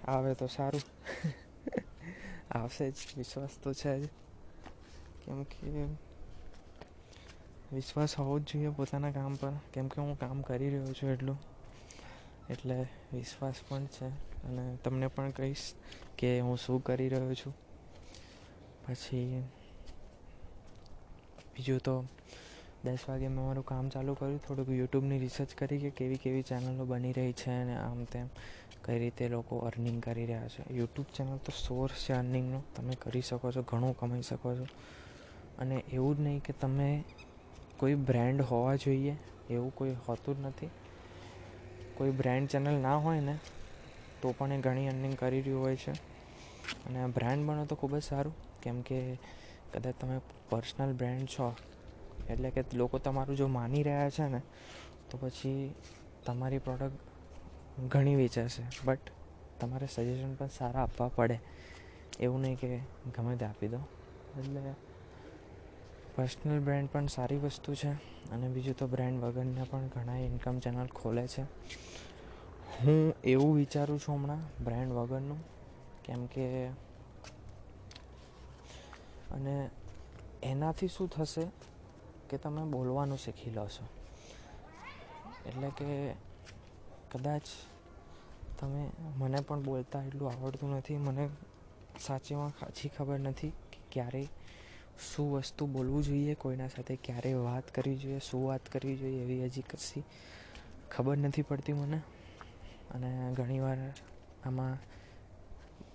આવે 0.07 0.35
તો 0.35 0.47
સારું 0.47 0.83
આવશે 2.51 2.91
જ 2.91 2.99
વિશ્વાસ 3.17 3.59
તો 3.59 3.75
છે 3.75 3.93
જ 4.01 4.09
કેમ 5.25 5.45
કે 5.45 5.87
વિશ્વાસ 7.73 8.15
હોવો 8.15 8.39
જ 8.39 8.45
જોઈએ 8.45 8.71
પોતાના 8.71 9.13
કામ 9.13 9.37
પર 9.37 9.55
કેમ 9.73 9.89
કે 9.89 10.01
હું 10.01 10.19
કામ 10.19 10.43
કરી 10.43 10.71
રહ્યો 10.71 10.93
છું 10.93 11.11
એટલું 11.11 11.39
એટલે 12.51 12.77
વિશ્વાસ 13.13 13.63
પણ 13.69 13.87
છે 13.89 14.07
અને 14.47 14.65
તમને 14.77 15.09
પણ 15.09 15.31
કહીશ 15.31 15.67
કે 16.17 16.41
હું 16.41 16.57
શું 16.57 16.83
કરી 16.83 17.09
રહ્યો 17.09 17.35
છું 17.35 17.55
પછી 18.87 19.43
બીજું 21.55 21.79
તો 21.79 22.05
દસ 22.85 23.05
વાગે 23.09 23.29
મેં 23.29 23.45
મારું 23.45 23.65
કામ 23.65 23.89
ચાલુ 23.89 24.15
કર્યું 24.15 24.39
થોડુંક 24.39 24.69
યુટ્યુબની 24.69 25.19
રિસર્ચ 25.19 25.55
કરી 25.55 25.79
કે 25.79 25.91
કેવી 25.91 26.17
કેવી 26.17 26.43
ચેનલો 26.43 26.85
બની 26.85 27.13
રહી 27.13 27.33
છે 27.33 27.51
અને 27.51 27.77
આમ 27.77 28.05
તેમ 28.05 28.29
કઈ 28.85 28.99
રીતે 28.99 29.29
લોકો 29.29 29.59
અર્નિંગ 29.59 30.03
કરી 30.03 30.27
રહ્યા 30.27 30.49
છે. 30.49 30.73
યુટ્યુબ 30.75 31.07
ચેનલ 31.17 31.37
તો 31.37 31.53
સોર્સ 31.69 31.93
છે 31.93 32.13
અર્નિંગનો 32.13 32.63
તમે 32.77 32.95
કરી 32.95 33.21
શકો 33.21 33.53
છો, 33.53 33.63
ઘણું 33.63 33.97
કમાઈ 33.99 34.23
શકો 34.23 34.55
છો. 34.55 34.67
અને 35.59 35.75
એવું 35.75 36.17
જ 36.17 36.21
નહીં 36.21 36.41
કે 36.41 36.53
તમે 36.53 37.05
કોઈ 37.77 37.95
બ્રાન્ડ 37.95 38.43
હોવા 38.43 38.77
જોઈએ, 38.77 39.17
એવું 39.51 39.75
કોઈ 39.75 39.97
હોતું 40.09 40.37
જ 40.37 40.47
નથી. 40.47 40.71
કોઈ 41.95 42.11
બ્રાન્ડ 42.11 42.49
ચેનલ 42.49 42.75
ના 42.75 42.97
હોય 42.97 43.21
ને, 43.21 43.39
તો 44.23 44.35
પણ 44.39 44.53
એ 44.53 44.61
ઘણી 44.61 44.89
અર્નિંગ 44.89 45.17
કરી 45.17 45.41
રહ્યું 45.41 45.63
હોય 45.63 45.77
છે. 45.77 45.93
અને 46.87 47.07
બ્રાન્ડ 47.07 47.47
બનો 47.47 47.65
તો 47.65 47.75
ખૂબ 47.75 47.97
જ 47.97 48.03
સારું. 48.03 48.35
કેમ 48.61 48.81
કે 48.81 49.17
કદાચ 49.73 49.95
તમે 50.01 50.21
પર્સનલ 50.51 50.93
બ્રાન્ડ 50.93 51.27
છો, 51.27 51.55
એટલે 52.31 52.51
કે 52.51 52.65
લોકો 52.75 52.99
તમારું 52.99 53.37
જો 53.37 53.47
માની 53.47 53.83
રહ્યા 53.83 54.11
છે 54.11 54.29
ને, 54.29 54.41
તો 55.11 55.19
પછી 55.21 55.75
તમારી 56.27 56.59
પ્રોડક્ટ 56.59 57.14
ઘણી 57.79 58.15
વેચાશે. 58.15 58.63
બટ 58.85 59.01
તમારે 59.61 59.87
સજેશન 59.87 60.35
પણ 60.35 60.49
સારા 60.49 60.83
આપવા 60.83 61.09
પડે. 61.09 61.41
એવું 62.21 62.41
નહીં 62.41 62.57
કે 62.57 62.79
ગમે 63.17 63.37
તે 63.37 63.45
આપી 63.45 63.69
દો. 63.69 63.79
એટલે 64.39 64.75
પર્સનલ 66.17 66.61
બ્રાન્ડ 66.61 66.89
પણ 66.91 67.07
સારી 67.07 67.37
વસ્તુ 67.37 67.75
છે 67.75 67.91
અને 68.31 68.49
બીજું 68.49 68.77
તો 68.77 68.87
બ્રાન્ડ 68.87 69.25
વગરના 69.25 69.65
પણ 69.71 69.89
ઘણા 69.89 70.17
ઇન્કમ 70.17 70.59
ચેનલ 70.59 70.87
ખોલે 70.87 71.27
છે. 71.27 71.43
હું 72.81 73.15
એવું 73.25 73.57
વિચારું 73.57 73.99
છું 73.99 74.15
હમણાં 74.15 74.65
બ્રાન્ડ 74.65 74.93
વગરનું, 74.93 75.41
કેમ 76.05 76.27
કે 76.27 76.67
અને 79.31 79.71
એનાથી 80.43 80.89
શું 80.89 81.11
થશે 81.11 81.45
કે 82.31 82.37
તમે 82.39 82.63
બોલવાનું 82.71 83.19
શીખી 83.19 83.51
લો 83.51 83.67
છો. 83.67 83.85
એટલે 85.47 85.69
કે 85.69 85.89
કદાચ 87.15 87.47
તમે 88.59 88.83
મને 89.19 89.39
પણ 89.43 89.63
બોલતા 89.63 90.03
એટલું 90.05 90.31
આવડતું 90.33 90.73
નથી. 90.75 90.99
મને 91.01 91.25
સાચીમાં 92.01 92.55
સાચી 92.55 92.91
ખબર 92.91 93.19
નથી 93.23 93.53
કે 93.73 93.79
ક્યારે 93.91 94.23
શું 95.07 95.29
વસ્તુ 95.35 95.67
બોલવું 95.69 96.05
જોઈએ, 96.05 96.35
કોઈના 96.37 96.69
સાથે 96.69 96.97
ક્યારે 97.01 97.33
વાત 97.41 97.71
કરવી 97.71 97.99
જોઈએ, 97.99 98.21
શું 98.23 98.45
વાત 98.45 98.69
કરવી 98.69 98.97
જોઈએ 98.97 99.23
એવી 99.23 99.41
હજી 99.47 99.67
કશી 99.67 100.05
ખબર 100.91 101.17
નથી 101.21 101.45
પડતી 101.45 101.77
મને. 101.77 101.99
અને 102.95 103.09
ઘણીવાર 103.35 103.81
આમાં 104.45 104.77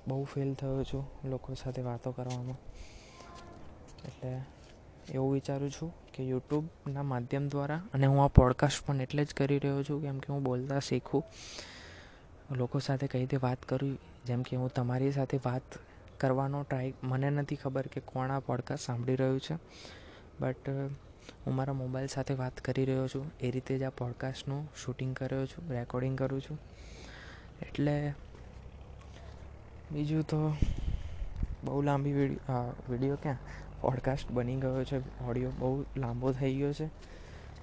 બહુ 0.08 0.18
ફેલ 0.28 0.52
થયો 0.56 0.84
છું 0.86 1.04
લોકો 1.26 1.50
સાથે 1.58 1.82
વાતો 1.84 2.10
કરવામાં. 2.14 2.60
એટલે 4.06 4.32
એવું 5.10 5.34
વિચારું 5.34 5.72
છું 5.72 5.92
કે 6.20 6.26
યુટ્યુબના 6.26 7.04
માધ્યમ 7.04 7.48
દ્વારા 7.48 7.84
અને 7.94 8.06
હું 8.06 8.24
આ 8.24 8.28
પોડકાસ્ટ 8.28 8.86
પણ 8.86 9.02
એટલે 9.02 9.26
જ 9.26 9.34
કરી 9.34 9.60
રહ્યો 9.60 9.84
છું 9.84 10.02
કેમ 10.02 10.20
કે 10.20 10.34
હું 10.34 10.44
બોલતા 10.44 10.80
શીખું. 10.80 11.24
લોકો 12.56 12.80
સાથે 12.80 13.08
કઈ 13.08 13.20
રીતે 13.20 13.38
વાત 13.38 13.66
કરવી, 13.66 13.98
જેમ 14.26 14.42
કે 14.42 14.58
હું 14.58 14.70
તમારી 14.70 15.12
સાથે 15.12 15.40
વાત 15.46 15.62
કરવાનો 16.18 16.64
ટ્રાય 16.64 16.94
મને 17.04 17.30
નથી 17.30 17.56
ખબર 17.56 17.88
કે 17.88 18.02
કોણ 18.02 18.32
આ 18.32 18.40
પોડકાસ્ટ 18.40 18.84
સાંભળી 18.84 19.16
રહ્યું 19.16 19.40
છે 19.40 19.56
બટ 20.40 20.70
હું 21.46 21.56
મારા 21.56 21.74
મોબાઈલ 21.74 22.08
સાથે 22.08 22.34
વાત 22.34 22.60
કરી 22.60 22.86
રહ્યો 22.86 23.08
છું. 23.08 23.32
એ 23.42 23.52
રીતે 23.52 23.78
જ 23.80 23.84
આ 23.84 23.90
પોડકાસ્ટનું 23.90 24.70
શૂટિંગ 24.86 25.16
કર્યો 25.16 25.46
છું 25.46 25.72
રેકોર્ડિંગ 25.72 26.18
કરું 26.18 26.42
છું. 26.42 26.60
એટલે 27.62 28.14
બીજું 29.92 30.24
તો 30.24 30.56
બહુ 31.64 31.82
લાંબી 31.82 32.14
વીડિયો 32.14 32.76
વીડિયો 32.90 33.16
ક્યાં? 33.16 33.38
પોડકાસ્ટ 33.82 34.32
બની 34.32 34.56
ગયો 34.56 34.84
છે. 34.84 34.98
ઓડિયો 35.28 35.52
બહુ 35.60 35.86
લાંબો 35.98 36.32
થઈ 36.32 36.54
ગયો 36.56 36.74
છે. 36.74 36.86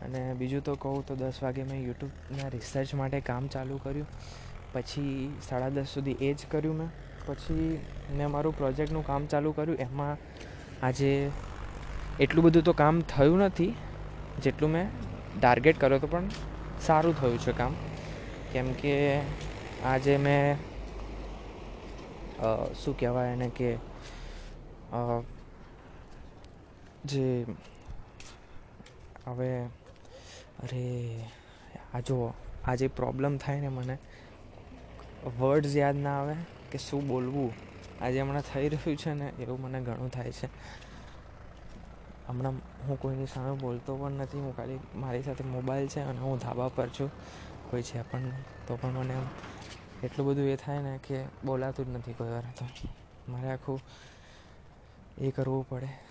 અને 0.00 0.34
બીજું 0.34 0.64
તો 0.64 0.74
કહું 0.74 1.06
તો 1.06 1.16
દસ 1.16 1.42
વાગે 1.42 1.62
મેં 1.62 1.86
યુટ્યુબના 1.86 2.48
રિસર્ચ 2.48 2.94
માટે 2.94 3.20
કામ 3.20 3.46
ચાલુ 3.46 3.80
કર્યું. 3.82 4.06
પછી 4.72 5.34
સાડા 5.48 5.68
દસ 5.68 5.86
સુધી 5.94 6.16
એ 6.20 6.34
જ 6.34 6.46
કર્યું 6.50 6.76
મેં. 6.76 6.88
પછી 7.26 7.80
મેં 8.10 8.30
મારું 8.30 8.58
પ્રોજેક્ટનું 8.58 9.06
કામ 9.06 9.26
ચાલુ 9.26 9.52
કર્યું. 9.52 9.78
એમાં 9.78 10.16
આજે 10.86 11.30
એટલું 12.20 12.44
બધું 12.44 12.62
તો 12.62 12.72
કામ 12.72 13.00
થયું 13.00 13.38
નથી 13.38 13.74
જેટલું 14.42 14.70
મેં 14.70 14.88
ટાર્ગેટ 15.40 15.80
કર્યો 15.80 15.98
હતો 15.98 16.06
પણ 16.06 16.28
સારું 16.80 17.20
થયું 17.20 17.38
છે 17.38 17.52
કામ. 17.52 17.74
કેમ 18.52 18.72
કે 18.72 19.20
આજે 19.84 20.16
મેં 20.16 20.56
શું 22.74 22.98
કહેવાય 22.98 23.32
એને 23.32 23.48
કે 23.48 23.76
જે, 27.06 27.46
હવે, 29.26 29.64
અરે, 30.62 31.24
આ 31.94 32.00
જો 32.00 32.34
આ 32.64 32.74
જે 32.74 32.88
પ્રોબ્લેમ 32.88 33.36
થાય 33.38 33.60
ને 33.60 33.68
મને 33.68 33.98
વર્ડ્સ 35.38 35.76
યાદ 35.76 35.96
ના 35.96 36.20
આવે 36.20 36.34
કે 36.72 36.78
શું 36.78 37.08
બોલવું. 37.08 37.52
આજે 38.00 38.20
હમણાં 38.20 38.42
થઈ 38.42 38.68
રહ્યું 38.68 38.96
છે 38.96 39.14
ને, 39.14 39.28
એવું 39.28 39.60
મને 39.60 39.80
ઘણું 39.80 40.10
થાય 40.10 40.32
છે. 40.32 40.46
હમણાં 42.28 42.52
હું 42.88 43.00
કોઈની 43.00 43.26
સામે 43.26 43.56
બોલતો 43.56 43.96
પણ 43.96 44.10
નથી, 44.10 44.38
હું 44.38 44.56
ખાલી 44.56 44.78
મારી 44.94 45.22
સાથે 45.22 45.44
મોબાઈલ 45.44 45.88
છે 45.88 46.00
અને 46.00 46.18
હું 46.18 46.38
ધાબા 46.38 46.68
પર 46.68 46.88
છું. 46.88 47.10
કોઈ 47.70 47.82
છે 47.82 48.02
પણ 48.02 48.20
તો 48.66 48.76
પણ 48.76 48.90
મને 48.90 49.14
એટલું 50.04 50.26
બધું 50.26 50.44
એ 50.44 50.56
થાય 50.56 50.82
ને 50.82 50.98
કે 51.06 51.24
બોલાતું 51.44 51.86
જ 51.86 51.96
નથી 51.96 52.12
કોઈ 52.12 52.28
વાર. 52.28 52.42
તો 52.58 52.66
મારે 53.28 53.50
આખું 53.50 53.80
એ 55.18 55.30
કરવું 55.30 55.68
પડે. 55.68 56.05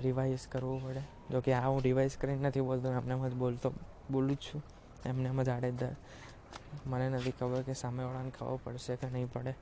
રિવાઇઝ 0.00 0.48
કરવું 0.48 0.84
પડે. 0.84 1.00
જો 1.30 1.40
કે 1.40 1.52
આ 1.52 1.68
હું 1.68 1.82
રિવાઇઝ 1.82 2.16
કરીને 2.16 2.42
નથી 2.42 2.60
બોલતો 2.60 2.92
એમને 2.92 3.30
જ 3.30 3.34
બોલતો, 3.34 3.72
બોલું 4.10 4.36
જ 4.36 4.38
છું. 4.38 4.62
એમને 5.06 5.28
એમ 5.28 5.42
જ 5.42 5.48
આડેધડ. 5.48 5.96
મને 6.86 7.08
નથી 7.08 7.30
ખબર 7.30 7.62
કે 7.62 7.74
સામેવાળાને 7.74 8.30
ખબર 8.30 8.58
પડશે 8.64 8.96
કે 8.96 9.10
નહીં 9.10 9.32
પડે. 9.32 9.54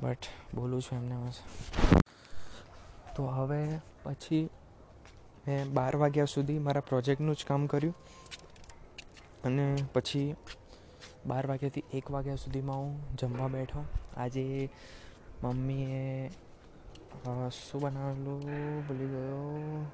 બટ 0.00 0.18
બોલું 0.54 0.82
છું 0.82 0.98
એમને 0.98 1.30
જ. 1.30 1.34
તો 3.16 3.26
હવે 3.26 3.78
પછી 4.02 4.50
મેં 5.48 5.72
બાર 5.72 5.96
વાગ્યા 5.96 6.24
સુધી 6.24 6.58
મારા 6.58 6.80
પ્રોજેક્ટનું 6.80 7.36
જ 7.36 7.44
કામ 7.48 7.66
કર્યું. 7.66 7.94
અને 9.44 9.76
પછી 9.92 10.34
બાર 11.26 11.46
વાગ્યાથી 11.46 11.82
એક 11.92 12.10
વાગ્યા 12.10 12.34
સુધીમાં 12.34 12.76
હું 12.76 13.16
જમવા 13.16 13.48
બેઠો. 13.48 13.84
આજે 14.16 14.70
મમ્મીએ 15.42 16.30
શું 17.50 17.80
બનાવેલું 17.80 18.40
ભૂલી 18.86 19.06
ગયો 19.06 19.86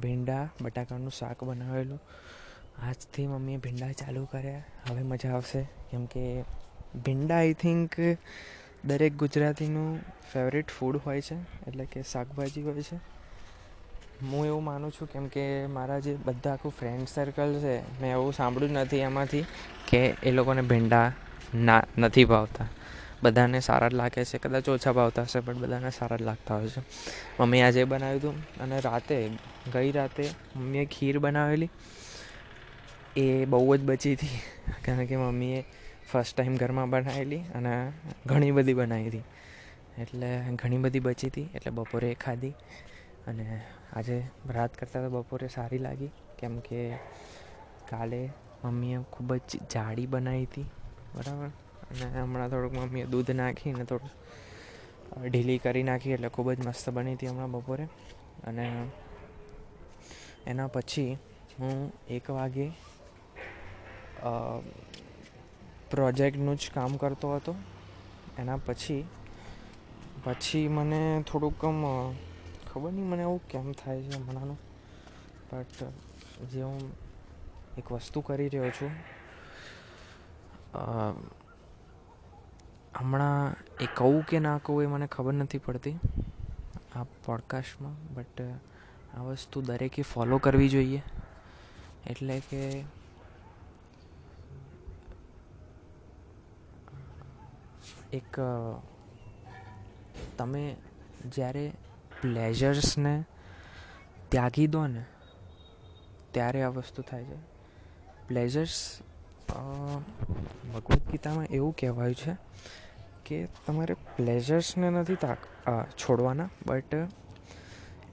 ભીંડા, 0.00 0.48
બટાકાનું 0.62 1.10
શાક 1.10 1.44
બનાવેલું. 1.44 2.00
આજથી 2.78 3.26
મમ્મીએ 3.26 3.56
ભીંડા 3.56 3.92
ચાલુ 3.92 4.24
કર્યા. 4.24 4.64
હવે 4.90 5.02
મજા 5.02 5.34
આવશે. 5.34 5.62
કેમ 5.62 6.06
કે 6.06 6.42
ભીંડા 7.04 7.36
આઈ 7.36 7.52
થિંક 7.52 7.94
દરેક 8.84 9.14
ગુજરાતીનું 9.14 10.00
ફેવરેટ 10.32 10.68
ફૂડ 10.68 10.96
હોય 11.06 11.20
છે. 11.20 11.34
એટલે 11.66 11.84
કે 11.84 12.02
શાકભાજી 12.02 12.62
હોય 12.62 12.82
છે. 12.82 13.17
હું 14.22 14.46
એવું 14.46 14.64
માનું 14.64 14.90
છું 14.90 15.08
કેમ 15.08 15.28
કે 15.28 15.66
મારા 15.66 15.98
જે 15.98 16.14
બધા 16.14 16.52
આખું 16.52 16.72
ફ્રેન્ડ 16.72 17.08
સર્કલ 17.08 17.60
છે, 17.60 18.00
મેં 18.00 18.12
એવું 18.12 18.32
સાંભળ્યું 18.32 18.72
નથી 18.72 18.98
એમાંથી 18.98 19.44
કે 19.88 20.00
એ 20.22 20.30
લોકોને 20.30 20.62
ભીંડા 20.62 21.12
ના, 21.54 21.82
નથી 21.98 22.24
ભાવતા. 22.24 22.66
બધાને 23.22 23.60
સારા 23.60 23.88
જ 23.88 23.94
લાગે 23.94 24.24
છે, 24.24 24.38
કદાચ 24.38 24.68
ઓછા 24.68 24.92
ભાવતા 24.92 25.22
હશે, 25.22 25.40
પણ 25.40 25.58
બધાને 25.58 25.90
સારા 25.90 26.16
જ 26.16 26.22
લાગતા 26.22 26.54
હોય 26.54 26.68
છે. 26.68 26.82
મમ્મી 27.40 27.60
આજે 27.60 27.84
બનાવ્યું 27.84 28.18
હતું 28.18 28.62
અને 28.62 28.80
રાતે, 28.80 29.30
ગઈ 29.72 29.92
રાતે 29.92 30.30
મમ્મીએ 30.56 30.84
ખીર 30.84 31.18
બનાવેલી. 31.18 31.70
એ 33.16 33.44
બહુ 33.44 33.76
જ 33.76 33.80
બચી 33.80 34.14
હતી, 34.14 34.38
કારણ 34.84 35.06
કે 35.06 35.16
મમ્મીએ 35.16 35.64
ફર્સ્ટ 36.12 36.36
ટાઈમ 36.36 36.56
ઘરમાં 36.56 36.90
બનાવેલી 36.90 37.42
અને 37.54 37.92
ઘણી 38.26 38.50
બધી 38.50 38.74
બનાવી 38.74 39.08
હતી. 39.08 39.24
એટલે 39.98 40.28
ઘણી 40.56 40.78
બધી 40.78 41.00
બચી 41.00 41.26
હતી, 41.26 41.48
એટલે 41.54 41.70
બપોરે 41.70 42.14
ખાધી 42.14 42.54
અને 43.26 43.62
આજે 43.96 44.16
રાત 44.50 44.76
કરતાં 44.76 45.02
તો 45.02 45.10
બપોરે 45.10 45.48
સારી 45.48 45.78
લાગી, 45.78 46.10
કેમ 46.38 46.58
કે 46.58 46.80
કાલે 47.90 48.20
મમ્મીએ 48.64 48.98
ખૂબ 49.12 49.34
જ 49.34 49.58
જાડી 49.70 50.06
બનાવી 50.06 50.44
હતી, 50.44 50.66
બરાબર? 51.14 51.50
અને 51.90 52.20
હમણાં 52.20 52.50
થોડુંક 52.50 52.74
મમ્મીએ 52.74 53.06
દૂધ 53.06 53.30
નાખીને 53.30 53.84
થોડું 53.84 54.10
ઢીલી 55.30 55.58
કરી 55.58 55.82
નાખી 55.82 56.10
એટલે 56.10 56.28
ખૂબ 56.28 56.52
જ 56.52 56.66
મસ્ત 56.66 56.90
બની 56.90 57.14
હતી 57.14 57.26
હમણાં 57.26 57.52
બપોરે. 57.52 57.88
અને 58.46 58.64
એના 60.46 60.66
પછી 60.66 61.12
હું 61.58 61.92
એક 62.08 62.30
વાગે 62.30 62.66
પ્રોજેક્ટનું 65.90 66.56
જ 66.56 66.70
કામ 66.74 66.96
કરતો 66.96 67.36
હતો. 67.36 67.54
એના 68.38 68.56
પછી 68.56 69.04
પછી 70.24 70.68
મને 70.68 71.22
થોડુંક 71.22 71.64
ખબર 72.78 72.92
નહીં 72.92 73.06
મને 73.06 73.22
એવું 73.22 73.46
કેમ 73.48 73.72
થાય 73.72 74.02
છે 74.02 74.16
હમણાંનું. 74.16 74.58
બટ 75.50 75.82
જે 76.50 76.62
હું 76.62 76.92
એક 77.78 77.92
વસ્તુ 77.92 78.20
કરી 78.20 78.48
રહ્યો 78.48 78.70
છું 78.70 78.92
હમણાં 82.98 83.56
એ 83.80 83.88
કહું 83.96 84.22
કે 84.22 84.38
ના 84.38 84.58
કહું 84.58 84.82
એ 84.82 84.86
મને 84.86 85.06
ખબર 85.06 85.32
નથી 85.32 85.58
પડતી 85.58 85.96
આ 86.96 87.02
પોડકાસ્ટમાં 87.02 87.96
બટ 88.14 88.40
આ 89.14 89.22
વસ્તુ 89.22 89.62
દરેકે 89.62 90.02
ફોલો 90.02 90.38
કરવી 90.38 90.68
જોઈએ. 90.68 91.02
એટલે 92.06 92.40
કે, 92.40 92.62
એક 98.12 98.40
તમે 100.38 100.76
જ્યારે 101.26 101.64
પ્લેઝર્સને 102.22 103.24
ત્યાગી 104.28 104.66
દો 104.66 104.86
ને 104.86 105.04
ત્યારે 106.32 106.62
આ 106.62 106.68
વસ્તુ 106.68 107.02
થાય 107.02 107.24
છે. 107.24 107.36
પ્લેઝર્સ 108.28 108.98
ભગવદ્ 110.74 111.10
ગીતામાં 111.10 111.46
એવું 111.46 111.76
કહેવાયું 111.76 112.14
છે 112.14 112.36
કે 113.26 113.48
તમારે 113.66 113.94
પ્લેઝર્સને 113.94 114.90
નથી 114.90 115.14
તાક 115.14 115.38
છોડવાના 115.96 116.48
બટ 116.66 116.94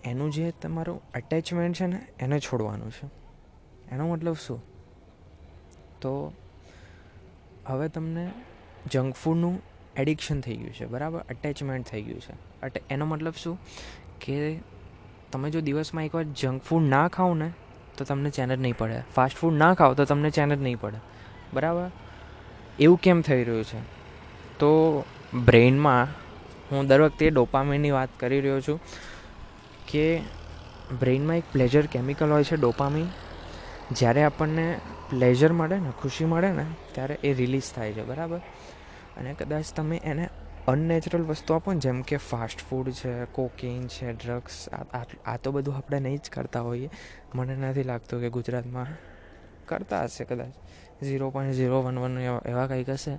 એનું 0.03 0.31
જે 0.31 0.51
તમારું 0.61 1.01
અટેચમેન્ટ 1.11 1.77
છે 1.77 1.85
ને, 1.85 1.99
એને 2.19 2.39
છોડવાનું 2.39 2.91
છે. 2.91 3.07
એનો 3.91 4.07
મતલબ 4.07 4.35
શું? 4.35 4.61
તો 6.01 6.33
હવે 7.67 7.87
તમને 7.89 8.31
જંક 8.91 9.15
ફૂડનું 9.15 9.55
એડિક્શન 9.97 10.41
થઈ 10.41 10.55
ગયું 10.55 10.73
છે, 10.73 10.85
બરાબર? 10.85 11.19
અટેચમેન્ટ 11.19 11.87
થઈ 11.87 12.01
ગયું 12.01 12.21
છે. 12.21 12.71
એનો 12.89 13.05
મતલબ 13.05 13.33
શું? 13.43 13.59
કે 14.21 14.59
તમે 15.31 15.49
જો 15.49 15.61
દિવસમાં 15.61 16.05
એકવાર 16.05 16.23
જંક 16.23 16.63
ફૂડ 16.63 16.83
ના 16.83 17.07
ખાઓ 17.07 17.33
ને, 17.33 17.51
તો 17.97 18.05
તમને 18.05 18.29
ચેન 18.29 18.55
જ 18.55 18.59
નહીં 18.59 18.77
પડે. 18.77 19.01
ફાસ્ટ 19.15 19.37
ફૂડ 19.37 19.53
ના 19.53 19.73
ખાઓ, 19.73 19.93
તો 19.93 20.05
તમને 20.05 20.29
ચેન 20.29 20.55
જ 20.55 20.61
નહીં 20.61 20.79
પડે. 20.79 20.97
બરાબર? 21.53 21.91
એવું 22.79 22.97
કેમ 22.97 23.21
થઈ 23.21 23.43
રહ્યું 23.43 23.63
છે? 23.63 23.79
તો 24.59 25.03
બ્રેઇનમાં 25.45 26.07
હું 26.71 26.87
દર 26.87 27.01
વખતે 27.01 27.29
ડોપામીનની 27.29 27.91
વાત 27.91 28.09
કરી 28.19 28.41
રહ્યો 28.41 28.61
છું 28.61 28.79
કે 29.91 30.21
બ્રેઇનમાં 30.99 31.37
એક 31.37 31.43
પ્લેઝર 31.51 31.85
કેમિકલ 31.85 32.29
હોય 32.29 32.43
છે, 32.43 32.55
ડોપામીન. 32.55 33.05
જ્યારે 33.91 34.23
આપણને 34.23 34.79
પ્લેઝર 35.09 35.51
મળે 35.51 35.79
ને, 35.79 35.91
ખુશી 36.01 36.25
મળે 36.25 36.51
ને, 36.51 36.65
ત્યારે 36.91 37.17
એ 37.23 37.33
રિલીઝ 37.33 37.73
થાય 37.75 37.93
છે, 37.93 38.03
બરાબર? 38.03 38.41
અને 39.17 39.33
કદાચ 39.33 39.65
તમે 39.75 39.97
એને 40.03 40.29
અનનેચરલ 40.67 41.23
વસ્તુ 41.23 41.53
આપો 41.53 41.73
ને, 41.73 41.79
જેમ 41.79 42.01
કે 42.01 42.17
ફાસ્ટ 42.17 42.59
ફૂડ 42.59 42.89
છે 42.91 43.25
કોકિંગ 43.25 43.87
છે 43.87 44.13
ડ્રગ્સ 44.13 44.69
આ 45.25 45.37
તો 45.37 45.51
બધું 45.51 45.75
આપણે 45.75 45.99
નહીં 45.99 46.17
જ 46.17 46.29
કરતા 46.29 46.61
હોઈએ. 46.61 46.89
મને 47.35 47.55
નથી 47.55 47.83
લાગતું 47.83 48.21
કે 48.21 48.29
ગુજરાતમાં 48.29 48.87
કરતા 49.65 50.03
હશે 50.03 50.23
કદાચ. 50.23 50.53
Zero 51.03 51.29
point 51.29 51.53
zero 51.53 51.81
one 51.81 51.99
one 51.99 52.19
એવા 52.45 52.67
કંઈક 52.67 52.89
હશે 52.89 53.15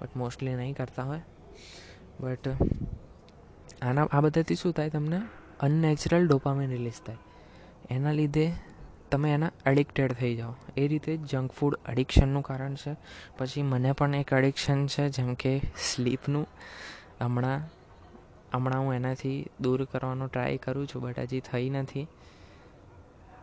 બટ 0.00 0.16
મોસ્ટલી 0.16 0.54
નહીં 0.54 0.74
કરતા 0.74 1.02
હોય. 1.02 1.20
બટ 2.20 2.48
આના, 3.82 4.04
આ 4.12 4.20
બધાથી 4.20 4.54
શું 4.54 4.72
થાય 4.72 4.90
તમને? 4.90 5.20
અનનેચરલ 5.60 6.26
ડોપામાઇન 6.28 6.70
રિલીઝ 6.70 7.00
થાય. 7.06 7.16
એના 7.90 8.12
લીધે 8.12 8.52
તમે 9.10 9.32
એના 9.34 9.50
એડિક્ટેડ 9.66 10.12
થઈ 10.12 10.34
જાઓ. 10.36 10.54
એ 10.76 10.88
રીતે 10.88 11.16
જંક 11.16 11.52
ફૂડ 11.52 11.74
એડિક્શનનું 11.88 12.42
કારણ 12.42 12.74
છે. 12.74 12.96
પછી 13.38 13.62
મને 13.62 13.92
પણ 13.92 14.14
એક 14.14 14.32
એડિક્શન 14.32 14.86
છે, 14.86 15.08
જેમ 15.08 15.34
કે 15.34 15.60
સ્લીપનું 15.82 16.46
હમણાં 17.20 17.60
હમણાં 18.54 18.80
હું 18.80 18.94
એનાથી 18.94 19.46
દૂર 19.60 19.84
કરવાનો 19.84 20.26
ટ્રાય 20.26 20.56
કરું 20.56 20.86
છું 20.86 21.02
બટ 21.02 21.18
હજી 21.18 21.40
થઈ 21.40 21.70
નથી. 21.70 22.06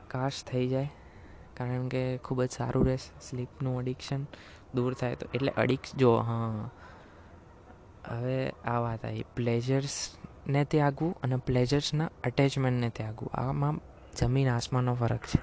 કાશ 0.07 0.43
થઈ 0.43 0.67
જાય, 0.67 0.89
કારણ 1.53 1.87
કે 1.87 2.17
ખૂબ 2.17 2.43
જ 2.43 2.51
સારું 2.51 2.85
રહેશે 2.85 3.29
સ્લીપનું 3.29 3.79
એડિક્શન 3.79 4.23
દૂર 4.75 4.93
થાય 4.93 5.15
તો. 5.15 5.27
એટલે 5.33 5.51
અડિક 5.57 5.79
જો, 5.97 6.15
હા. 6.15 6.69
હવે 8.07 8.49
આ 8.65 8.79
વાત 8.79 9.05
આવી. 9.05 9.25
પ્લેઝર્સને 9.35 10.63
ત્યાગવું 10.63 11.15
અને 11.23 11.35
પ્લેઝર્સના 11.35 12.09
અટેચમેન્ટને 12.23 12.89
ત્યાગવું. 12.89 13.29
આમાં 13.33 13.96
જમીન 14.19 14.49
આસમાનનો 14.49 14.93
ફરક 14.93 15.19
છે. 15.19 15.39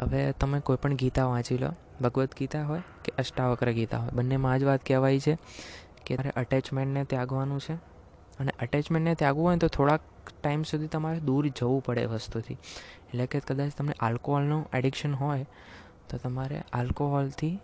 હવે 0.00 0.32
તમે 0.32 0.60
કોઈ 0.60 0.76
પણ 0.76 0.94
ગીતા 0.94 1.24
વાંચી 1.24 1.58
લો. 1.58 1.68
ભગવદ્ 2.00 2.28
ગીતા 2.38 2.64
હોય 2.64 2.82
કે 3.04 3.12
અષ્ટાવક્ર 3.18 3.72
ગીતા 3.72 3.98
હોય. 3.98 4.10
બંનેમાં 4.12 4.58
જ 4.58 4.64
વાત 4.64 4.86
કહેવાય 4.86 5.20
છે 5.20 5.38
કે 6.06 6.16
તમારે 6.16 6.30
અટેચમેન્ટને 6.30 7.04
ત્યાગવાનું 7.04 7.60
છે. 7.60 7.74
અને 8.40 8.52
અટેચમેન્ટને 8.60 9.14
ત્યાગવું 9.14 9.46
હોય 9.46 9.56
તો 9.56 9.68
થોડાક 9.68 10.00
ટાઈમ 10.42 10.62
સુધી 10.62 10.86
તમારે 10.86 11.20
દૂર 11.20 11.48
જવું 11.48 11.84
પડે 11.84 12.04
વસ્તુથી. 12.04 12.54
એટલે 12.54 13.26
કે 13.26 13.40
કદાચ 13.40 13.72
તમને 13.78 13.92
આલ્કોહોલનું 14.00 14.70
એડિક્શન 14.74 15.14
હોય 15.14 15.46
તો 16.08 16.18
તમારે 16.18 16.62
આલ્કોહોલથી 16.72 17.58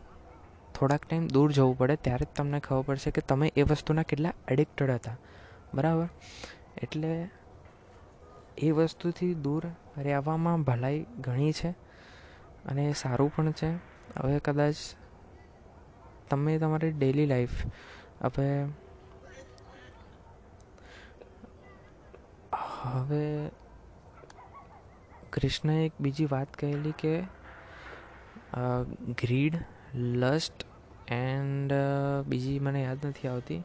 થોડાક 0.74 1.04
ટાઈમ 1.04 1.28
દૂર 1.28 1.52
જવું 1.52 1.78
પડે. 1.78 1.96
ત્યારે 1.96 2.24
જ 2.24 2.28
તમને 2.36 2.60
ખબર 2.60 2.82
પડશે 2.82 3.10
કે 3.10 3.20
તમે 3.20 3.52
એ 3.56 3.62
વસ્તુના 3.62 4.02
કેટલા 4.02 4.32
એડિક્ટેડ 4.48 4.90
હતા. 4.90 5.16
બરાબર? 5.74 6.08
એટલે 6.82 7.30
એ 8.58 8.70
વસ્તુથી 8.70 9.34
દૂર 9.34 9.62
રહેવામાં 9.98 10.62
ભલાઈ 10.62 11.06
ઘણી 11.20 11.52
છે 11.52 11.70
અને 12.66 12.92
સારું 12.92 13.36
પણ 13.36 13.52
છે. 13.52 13.70
હવે 14.16 14.38
કદાચ 14.38 14.74
તમે 16.30 16.58
તમારી 16.58 16.90
ડેલી 16.90 17.26
લાઈફ 17.26 17.66
હવે 18.22 18.66
હવે 22.82 23.50
કૃષ્ણએ 25.32 25.86
એક 25.86 25.92
બીજી 26.00 26.26
વાત 26.26 26.56
કહેલી 26.56 26.92
કે 26.92 27.14
ગ્રીડ 29.18 29.54
લસ્ટ 29.94 30.64
એન્ડ 31.08 31.72
બીજી 32.26 32.58
મને 32.58 32.82
યાદ 32.82 33.06
નથી 33.06 33.28
આવતી. 33.28 33.62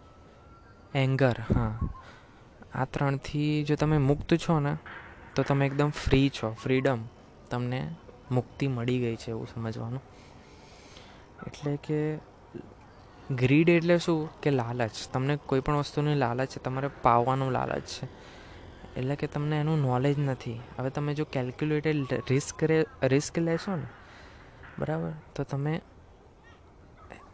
એંગર 0.95 1.39
હા. 1.55 1.79
આ 2.73 2.85
ત્રણથી 2.85 3.63
જો 3.63 3.75
તમે 3.75 3.97
મુક્ત 3.97 4.33
છો 4.33 4.59
ને 4.59 4.77
તો 5.35 5.43
તમે 5.43 5.65
એકદમ 5.65 5.89
ફ્રી 5.89 6.29
છો. 6.29 6.53
ફ્રીડમ 6.53 6.99
તમને 7.49 7.95
મુક્તિ 8.31 8.67
મળી 8.67 8.99
ગઈ 8.99 9.15
છે 9.15 9.29
એવું 9.29 9.47
સમજવાનું. 9.47 10.01
એટલે 11.47 11.75
કે 11.75 12.17
ગ્રીડ 13.35 13.69
એટલે 13.69 13.97
શું? 13.97 14.41
કે 14.41 14.49
લાલચ. 14.51 14.91
તમને 15.13 15.35
કોઈ 15.35 15.59
પણ 15.59 15.75
વસ્તુની 15.75 16.15
લાલચ 16.15 16.49
છે, 16.49 16.63
તમારે 16.63 16.89
પાવવાનું 17.01 17.51
લાલચ 17.51 17.83
છે. 17.83 18.05
એટલે 18.97 19.15
કે 19.15 19.27
તમને 19.27 19.59
એનું 19.59 19.81
નોલેજ 19.81 20.19
નથી. 20.19 20.59
હવે 20.79 20.89
તમે 20.89 21.13
જો 21.13 21.23
કેલ્ક્યુલેટેડ 21.23 22.13
રિસ્ક 22.29 22.63
રિસ્ક 23.03 23.39
લેશો 23.39 23.75
ને, 23.75 23.87
બરાબર? 24.79 25.11
તો 25.35 25.43
તમે 25.43 25.81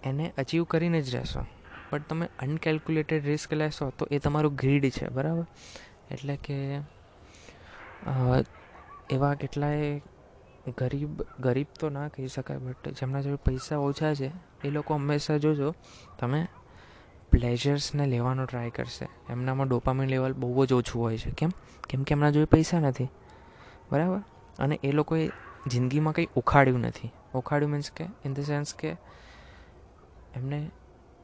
એને 0.04 0.34
અચીવ 0.38 0.64
કરીને 0.64 1.02
જ 1.02 1.16
રહેશો. 1.16 1.46
બટ 1.94 2.10
તમે 2.10 2.28
અનકેલ્ક્યુલેટેડ 2.40 3.26
રિસ્ક 3.26 3.54
લેશો 3.54 3.90
તો 3.90 4.08
એ 4.12 4.20
તમારું 4.20 4.56
ગ્રીડ 4.56 4.90
છે, 4.90 5.08
બરાબર? 5.08 5.46
એટલે 6.12 6.36
કે 6.36 6.80
એવા 9.10 9.34
કેટલાય 9.34 10.02
ગરીબ 10.78 11.22
ગરીબ 11.22 11.68
તો 11.80 11.90
ના 11.90 12.08
કહી 12.08 12.28
શકાય 12.28 12.58
બટ 12.58 12.90
જેમના 12.90 13.22
જોડે 13.22 13.36
પૈસા 13.36 13.78
ઓછા 13.78 14.14
છે, 14.14 14.32
એ 14.64 14.70
લોકો 14.70 14.94
હંમેશા 14.94 15.38
જોજો, 15.38 15.76
તમે 16.20 16.48
પ્લેઝર્સને 17.32 18.06
લેવાનો 18.06 18.46
ટ્રાય 18.46 18.70
કરશે. 18.70 19.08
એમનામાં 19.30 19.68
ડોપામિન 19.68 20.10
લેવલ 20.10 20.34
બહુ 20.34 20.66
જ 20.66 20.74
ઓછું 20.74 21.02
હોય 21.02 21.18
છે. 21.18 21.32
કેમ? 21.32 21.50
કેમ 21.90 22.04
કે 22.04 22.14
એમના 22.14 22.30
જોડે 22.30 22.46
પૈસા 22.46 22.80
નથી. 22.80 23.08
બરાબર? 23.92 24.20
અને 24.60 24.80
એ 24.84 24.92
લોકોએ 24.92 25.30
જિંદગીમાં 25.68 26.14
કંઈ 26.14 26.28
ઉખાડ્યું 26.36 26.80
નથી. 26.80 27.12
ઉખાડ્યું 27.34 27.72
મીન્સ 27.72 27.92
કે 27.92 28.06
ઇન 28.26 28.34
ધ 28.34 28.40
સેન્સ 28.40 28.76
કે, 28.76 28.90
એમને 30.36 30.72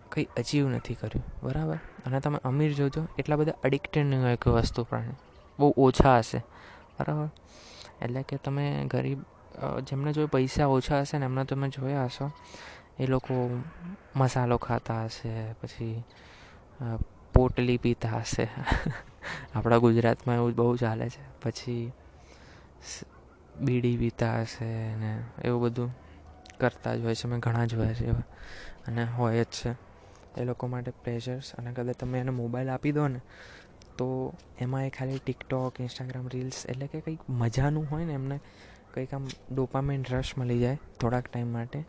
કંઈ 0.10 0.28
અચીવ 0.38 0.70
નથી 0.70 0.94
કર્યું. 0.94 1.24
બરાબર? 1.44 1.76
અને 2.06 2.20
તમે, 2.20 2.38
અમીર 2.44 2.74
જોજો, 2.74 3.08
એટલા 3.20 3.36
બધા 3.36 3.54
અડિક્ટેડ 3.63 4.06
નહીં 4.06 4.22
હોય 4.22 4.36
કોઈ 4.36 4.54
વસ્તુ 4.54 4.84
પણ 4.84 5.04
બહુ 5.60 5.74
ઓછા 5.78 6.17
હશે. 6.17 6.44
બરાબર 7.02 7.30
એટલે 8.02 8.24
કે 8.24 8.38
તમે 8.38 8.66
ગરીબ 8.88 9.20
જેમને 9.84 10.14
જો 10.14 10.28
પૈસા 10.28 10.68
ઓછા 10.68 11.02
હશે 11.02 11.18
ને 11.18 11.26
એમને 11.26 11.46
તમે 11.46 11.70
જોયા 11.70 12.06
હશો, 12.06 12.28
એ 13.00 13.06
લોકો 13.06 13.34
મસાલો 14.16 14.58
ખાતા 14.58 15.04
હશે, 15.06 15.34
પછી 15.54 16.04
પોટલી 17.34 17.78
પીતા 17.78 18.18
હશે. 18.18 18.46
આપણા 19.56 19.78
ગુજરાતમાં 19.78 20.36
એવું 20.36 20.56
બહુ 20.56 20.76
ચાલે 20.76 21.10
છે. 21.10 21.24
પછી 21.42 21.92
બીડી 23.60 23.98
પીતા 23.98 24.42
હશે 24.42 24.66
ને 24.96 25.12
એવું 25.44 25.62
બધું 25.62 25.92
કરતા 26.60 26.96
જ 26.96 27.02
હોય 27.02 27.16
છે. 27.16 27.28
મેં 27.28 27.40
ઘણા 27.40 27.66
જોયા 27.66 27.94
છે 27.94 28.06
એવા. 28.06 28.28
અને 28.88 29.04
હોય 29.06 29.44
જ 29.44 29.52
છે. 29.54 29.72
એ 30.38 30.44
લોકો 30.44 30.68
માટે 30.68 30.92
પ્રેશર્સ 31.04 31.56
અને 31.56 31.72
કદાચ 31.72 31.98
તમે 31.98 32.20
એને 32.20 32.32
મોબાઈલ 32.32 32.70
આપી 32.70 32.92
દો 32.92 33.08
ને 33.08 33.20
તો 33.97 34.34
એમાં 34.60 34.86
એ 34.86 34.89
ખાલી 34.89 35.19
ટિકટોક 35.25 35.82
ઇન્સ્ટાગ્રામ 35.82 36.27
રીલ્સ 36.27 36.65
એટલે 36.65 36.88
કે 36.88 36.99
કંઈક 36.99 37.19
મજાનું 37.30 37.88
હોય 37.91 38.06
ને 38.06 38.13
એમને 38.13 38.39
કંઈક 38.93 39.13
આમ 39.13 39.27
ડોપામેન્ટ 39.56 40.13
રશ 40.13 40.38
મળી 40.38 40.60
જાય 40.60 40.80
થોડાક 40.99 41.27
ટાઈમ 41.27 41.47
માટે. 41.47 41.86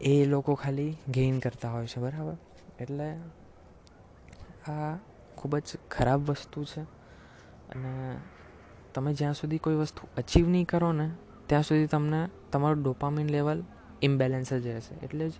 એ 0.00 0.26
લોકો 0.26 0.54
ખાલી 0.54 0.96
ગેઇન 1.08 1.38
કરતા 1.38 1.70
હોય 1.70 1.86
છે, 1.86 2.00
બરાબર? 2.00 2.36
એટલે 2.80 3.16
આ 4.72 4.96
ખૂબ 5.36 5.58
જ 5.58 5.62
ખરાબ 5.90 6.30
વસ્તુ 6.30 6.64
છે 6.64 6.80
અને 7.72 8.16
તમે 8.94 9.14
જ્યાં 9.14 9.34
સુધી 9.34 9.58
કોઈ 9.58 9.74
વસ્તુ 9.74 10.08
અચીવ 10.16 10.48
નહીં 10.48 10.66
કરો 10.66 10.92
ને, 10.92 11.10
ત્યાં 11.46 11.62
સુધી 11.62 11.86
તમને 11.86 12.28
તમારું 12.52 12.82
ડોપામિન 12.82 13.26
લેવલ 13.26 13.64
ઇમ્બેલેન્સ 14.02 14.54
જ 14.54 14.66
રહેશે. 14.66 14.94
એટલે 15.04 15.28
જ 15.28 15.32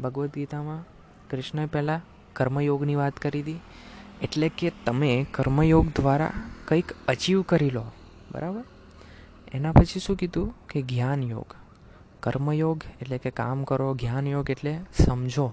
ભગવદ્ 0.00 0.30
ગીતામાં 0.30 0.84
કૃષ્ણએ 1.30 1.66
પહેલાં 1.66 2.00
કર્મયોગની 2.32 2.94
વાત 2.94 3.16
કરી 3.16 3.42
હતી. 3.42 3.60
એટલે 4.22 4.48
કે 4.48 4.72
તમે 4.84 5.26
કર્મયોગ 5.30 5.86
દ્વારા 5.96 6.32
કંઈક 6.64 6.92
અચીવ 7.08 7.42
કરી 7.42 7.70
લો, 7.70 7.84
બરાબર? 8.30 8.64
એના 9.52 9.72
પછી 9.72 10.00
શું 10.00 10.16
કીધું? 10.16 10.54
કે 10.68 10.82
જ્ઞાન 10.82 11.22
યોગ. 11.22 11.54
કર્મયોગ 12.20 12.80
એટલે 13.00 13.18
કે 13.18 13.30
કામ 13.30 13.64
કરો, 13.64 13.94
જ્ઞાન 13.94 14.26
યોગ 14.26 14.50
એટલે 14.50 14.80
સમજો, 15.04 15.52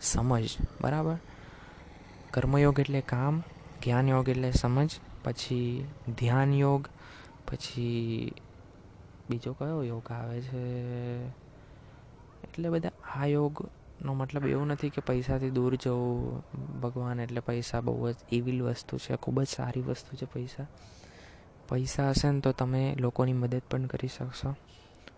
સમજ, 0.00 0.48
બરાબર? 0.80 1.16
કર્મયોગ 2.30 2.80
એટલે 2.80 3.00
કામ, 3.00 3.42
જ્ઞાન 3.84 4.08
યોગ 4.08 4.28
એટલે 4.28 4.50
સમજ, 4.50 4.90
પછી 5.24 5.86
ધ્યાન 6.18 6.54
યોગ, 6.54 6.88
પછી 7.50 8.32
બીજો 9.30 9.52
કયો 9.52 9.82
યોગ 9.82 10.10
આવે 10.10 10.40
છે? 10.40 10.62
એટલે 12.44 12.68
બધા 12.68 12.90
આ 13.16 13.26
યોગનો 14.02 14.14
મતલબ 14.14 14.46
એવું 14.46 14.66
નથી 14.66 14.90
કે 14.90 15.00
પૈસાથી 15.00 15.50
દૂર 15.50 15.74
જવું, 15.74 16.42
ભગવાન 16.80 17.20
એટલે 17.20 17.40
પૈસા 17.40 17.80
બહુ 17.80 18.12
જ 18.12 18.14
ઇવિલ 18.32 18.62
વસ્તુ 18.62 18.98
છે, 18.98 19.16
ખૂબ 19.16 19.42
જ 19.42 19.46
સારી 19.46 19.80
વસ્તુ 19.80 20.16
છે 20.16 20.26
પૈસા. 20.26 20.66
પૈસા 21.68 22.10
હશે 22.10 22.30
ને 22.30 22.40
તો 22.40 22.52
તમે 22.52 22.96
લોકોની 22.98 23.32
મદદ 23.32 23.62
પણ 23.70 23.86
કરી 23.86 24.08
શકશો. 24.08 24.54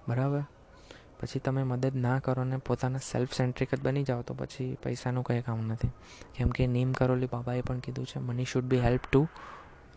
બરાબર? 0.09 0.43
પછી 1.21 1.39
તમે 1.39 1.63
મદદ 1.63 1.97
ના 1.97 2.19
કરો 2.19 2.45
ને 2.45 2.57
પોતાના 2.57 2.99
સેલ્ફ 2.99 3.33
સેન્ટ્રિક 3.33 3.75
જ 3.75 3.81
બની 3.81 4.05
જાઓ 4.05 4.23
તો 4.23 4.35
પછી 4.35 4.77
પૈસાનું 4.83 5.25
કંઈ 5.25 5.41
કામ 5.41 5.61
નથી. 5.61 5.89
કેમ 6.35 6.49
કે 6.49 6.67
નીમ 6.67 6.93
કરોલી 6.93 7.27
બાબાએ 7.27 7.61
પણ 7.61 7.79
કીધું 7.79 8.07
છે 8.07 8.19
money 8.19 8.45
should 8.45 8.65
be 8.65 8.81
help 8.81 9.01
to 9.13 9.29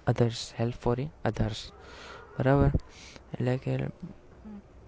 others 0.08 0.54
help 0.60 0.76
for 0.76 1.00
the 1.00 1.08
others 1.26 1.72
બરાબર? 2.40 2.72
એટલે 3.34 3.58
કે 3.58 3.88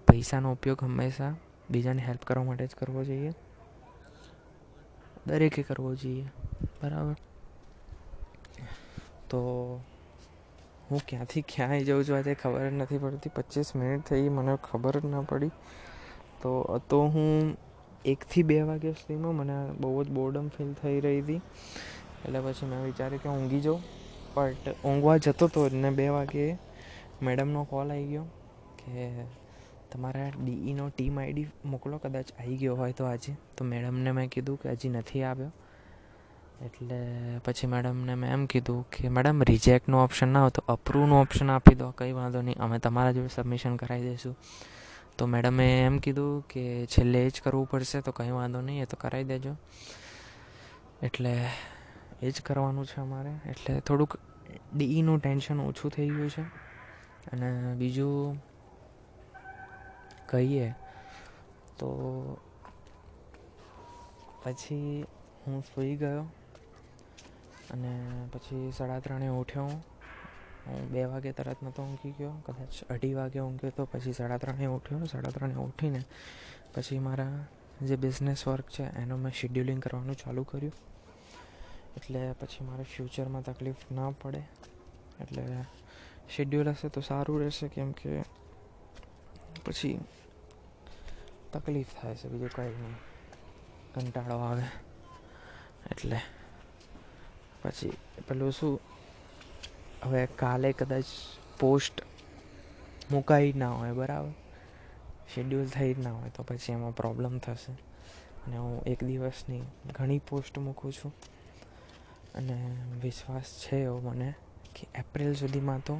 પૈસાનો 0.08 0.52
ઉપયોગ 0.52 0.84
હંમેશા 0.84 1.34
બીજાને 1.70 2.02
હેલ્પ 2.02 2.24
કરવા 2.24 2.44
માટે 2.44 2.66
જ 2.66 2.70
કરવો 2.74 3.04
જોઈએ. 3.04 3.32
દરેકે 5.26 5.62
કરવો 5.62 5.94
જોઈએ. 5.94 6.24
બરાબર? 6.82 7.16
તો 9.30 9.40
હું 10.90 11.00
ક્યાંથી 11.08 11.42
ક્યાં 11.42 11.70
આવી 11.70 11.84
જાઉં 11.84 12.04
છું 12.04 12.16
આજે 12.16 12.34
ખબર 12.34 12.70
જ 12.70 12.72
નથી 12.72 12.98
પડતી. 12.98 13.30
પચીસ 13.34 13.76
મિનિટ 13.76 14.02
થઈ, 14.06 14.28
મને 14.28 14.56
ખબર 14.62 15.00
જ 15.00 15.04
ના 15.04 15.20
પડી. 15.20 15.48
તો 16.42 16.78
તો 16.88 17.00
હું 17.00 17.56
એકથી 18.04 18.42
બે 18.42 18.62
વાગ્યા 18.62 18.92
સુધીમાં 18.92 19.34
મને 19.34 19.72
બહુ 19.80 20.04
જ 20.04 20.10
બોર્ડમ 20.10 20.48
ફીલ 20.48 20.72
થઈ 20.72 21.00
રહી 21.00 21.20
હતી. 21.20 21.36
એટલે 22.24 22.40
પછી 22.40 22.66
મેં 22.66 22.84
વિચાર્યું 22.84 23.22
કે 23.22 23.28
ઊંઘી 23.28 23.60
જાઉં. 23.60 23.82
બટ 24.34 24.68
ઊંઘવા 24.84 25.16
જતો 25.16 25.46
હતો 25.46 25.68
ને 25.72 25.90
બે 25.90 26.08
વાગે 26.08 26.56
મેડમનો 27.22 27.64
કોલ 27.64 27.90
આવી 27.90 28.06
ગયો 28.06 28.22
કે 28.78 29.24
તમારા 29.92 30.30
ડીઈનો 30.44 30.88
ટીમ 30.88 31.20
આઈડી 31.20 31.46
મોકલો, 31.64 31.98
કદાચ 31.98 32.26
આવી 32.40 32.56
ગયો 32.56 32.76
હોય 32.76 32.92
તો 32.92 33.04
આજે. 33.04 33.36
તો 33.56 33.64
મેડમને 33.64 34.12
મેં 34.12 34.28
કીધું 34.28 34.60
કે 34.60 34.70
હજી 34.70 34.88
નથી 34.88 35.22
આવ્યો. 35.22 35.52
એટલે 36.64 36.96
પછી 37.44 37.66
મેડમને 37.66 38.14
મેં 38.14 38.32
એમ 38.32 38.46
કીધું 38.46 38.90
કે, 38.90 39.08
મેડમ 39.08 39.42
રિજેક્ટનો 39.42 40.04
ઓપ્શન 40.04 40.28
ના 40.28 40.40
હોય 40.40 40.50
તો 40.50 40.64
અપ્રૂવનો 40.68 41.20
ઓપ્શન 41.20 41.50
આપી 41.50 41.74
દો, 41.74 41.90
કંઈ 41.90 42.12
વાંધો 42.12 42.42
નહીં. 42.42 42.56
અમે 42.56 42.78
તમારા 42.78 43.12
જોડે 43.12 43.28
સબમિશન 43.28 43.76
કરાવી 43.76 44.02
દઈશું. 44.02 44.36
તો 45.18 45.26
મેડમે 45.26 45.80
એમ 45.80 45.98
કીધું 45.98 46.46
કે, 46.48 46.86
છેલ્લે 46.86 47.30
જ 47.30 47.40
કરવું 47.40 47.68
પડશે, 47.68 48.00
તો 48.00 48.12
કંઈ 48.12 48.30
વાંધો 48.30 48.60
નહીં, 48.60 48.82
એ 48.82 48.84
તો 48.84 48.96
કરાવી 49.00 49.24
દેજો. 49.24 49.56
એટલે 51.02 51.46
એ 52.22 52.30
જ 52.30 52.42
કરવાનું 52.42 52.86
છે 52.86 53.00
અમારે. 53.00 53.50
એટલે 53.50 53.80
થોડુંક 53.80 54.18
ડીઈનું 54.76 55.18
ટેન્શન 55.18 55.60
ઓછું 55.60 55.90
થઈ 55.90 56.08
ગયું 56.08 56.30
છે. 56.30 56.42
અને 57.32 57.74
બીજું 57.74 58.49
કહીએ, 60.30 60.68
તો 61.78 61.88
પછી 64.42 65.04
હું 65.46 65.62
સૂઈ 65.64 65.96
ગયો 65.96 66.24
અને 67.70 67.92
પછી 68.32 68.72
સાડા 68.72 69.00
ત્રણે 69.04 69.28
ઉઠ્યો 69.28 69.64
હું. 69.64 69.80
બે 70.92 71.04
વાગે 71.04 71.32
તરત 71.32 71.62
નહોતો 71.62 71.82
ઊંઘી 71.82 72.14
ગયો, 72.18 72.34
કદાચ 72.46 72.74
અઢી 72.92 73.14
વાગે 73.14 73.40
ઊંઘ્યો 73.40 73.72
તો 73.76 73.84
પછી 73.92 74.12
સાડા 74.12 74.38
ત્રણે 74.38 74.66
ઉઠ્યો. 74.66 75.06
સાડા 75.06 75.30
ત્રણે 75.30 75.56
ઉઠીને 75.64 76.02
પછી 76.74 76.98
મારા 76.98 77.34
જે 77.82 77.96
બિઝનેસ 77.96 78.46
વર્ક 78.48 78.68
છે 78.68 78.84
એનું 79.02 79.18
મેં 79.18 79.32
શિડ્યુલિંગ 79.32 79.80
કરવાનું 79.82 80.16
ચાલુ 80.16 80.42
કર્યું. 80.44 80.76
એટલે 81.96 82.20
પછી 82.40 82.64
મારે 82.64 82.84
ફ્યુચરમાં 82.92 83.44
તકલીફ 83.44 83.82
ના 83.92 84.10
પડે. 84.22 84.42
એટલે 85.20 85.42
શેડ્યુલ 86.34 86.68
હશે 86.72 86.88
તો 86.88 87.00
સારું 87.00 87.40
રહેશે 87.42 87.66
કેમ 87.68 87.92
કે 87.92 88.10
પછી 89.64 89.98
તકલીફ 91.52 91.86
થાય 92.02 92.14
છે, 92.14 92.28
બીજું 92.28 92.48
કંઈ 92.48 92.68
નહીં. 92.68 92.94
કંટાળો 93.94 94.38
આવે. 94.38 94.62
એટલે 95.90 96.20
પછી 97.62 97.92
પેલું 98.28 98.52
શું? 98.52 98.80
હવે 100.02 100.26
કાલે 100.26 100.72
કદાચ 100.72 101.04
પોસ્ટ 101.60 102.02
મુકાઈ 103.10 103.52
ના 103.52 103.70
હોય, 103.70 103.92
બરાબર? 103.92 104.30
શેડ્યુલ 105.34 105.66
થઈ 105.66 105.94
જ 105.94 105.98
ના 105.98 106.12
હોય, 106.12 106.30
તો 106.30 106.42
પછી 106.42 106.72
એમાં 106.72 106.96
પ્રોબ્લેમ 106.96 107.38
થશે. 107.38 107.72
અને 108.46 108.56
હું 108.56 108.82
એક 108.82 109.04
દિવસની 109.04 109.62
ઘણી 109.92 110.18
પોસ્ટ 110.18 110.58
મૂકું 110.58 110.92
છું. 110.92 111.14
અને 112.34 112.76
વિશ્વાસ 113.02 113.42
છે 113.42 113.76
એવો 113.76 114.00
મને 114.00 114.34
કે 114.74 114.86
એપ્રિલ 114.94 115.34
સુધીમાં 115.34 115.80
તો 115.80 115.98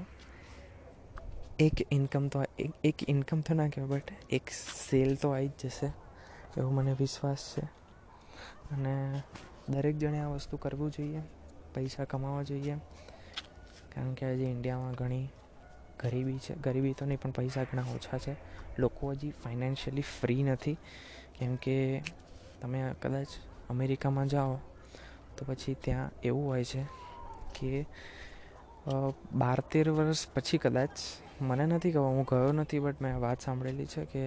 એક 1.61 1.92
ઇન્કમ 1.92 2.29
તો 2.29 2.44
એક 2.85 2.94
ઇન્કમ 3.09 3.40
તો 3.40 3.55
ના 3.55 3.68
કહેવાય 3.68 3.88
બટ 3.88 4.12
એક 4.31 4.51
સેલ 4.90 5.16
તો 5.16 5.31
આવી 5.31 5.49
જ 5.49 5.53
જશે, 5.64 5.87
એવો 6.57 6.70
મને 6.70 6.92
વિશ્વાસ 6.99 7.55
છે. 7.55 7.64
અને 8.75 9.23
દરેક 9.68 9.99
જણે 9.99 10.18
આ 10.18 10.29
વસ્તુ 10.29 10.57
કરવું 10.57 10.90
જોઈએ, 10.90 11.20
પૈસા 11.75 12.05
કમાવા 12.05 12.42
જોઈએ, 12.42 12.77
કારણ 13.94 14.14
કે 14.14 14.27
આજે 14.27 14.44
ઇન્ડિયામાં 14.44 14.92
ઘણી 14.92 15.29
ગરીબી 16.01 16.38
છે. 16.38 16.55
ગરીબી 16.55 16.92
તો 16.92 17.07
નહીં, 17.07 17.20
પણ 17.20 17.31
પૈસા 17.31 17.64
ઘણા 17.64 17.83
ઓછા 17.83 18.18
છે. 18.18 18.35
લોકો 18.79 19.11
હજી 19.11 19.31
ફાઇનાન્શિયલી 19.31 20.03
ફ્રી 20.20 20.42
નથી. 20.42 20.77
કેમ 21.38 21.57
કે 21.57 22.03
તમે 22.61 22.94
કદાચ 23.03 23.27
અમેરિકામાં 23.70 24.29
જાઓ, 24.29 24.57
તો 25.37 25.44
પછી 25.46 25.75
ત્યાં 25.75 26.11
એવું 26.23 26.49
હોય 26.49 26.64
છે 26.64 26.83
કે 27.61 27.87
બાર 29.33 29.61
તેર 29.61 29.90
વર્ષ 29.90 30.27
પછી 30.35 30.59
કદાચ. 30.59 30.90
મને 31.40 31.66
નથી 31.66 31.93
ખબર, 31.93 32.01
હું 32.01 32.25
ગયો 32.25 32.53
નથી 32.53 32.79
બટ 32.79 33.03
મેં 33.03 33.21
વાત 33.21 33.40
સાંભળેલી 33.40 33.87
છે 33.87 34.05
કે 34.05 34.25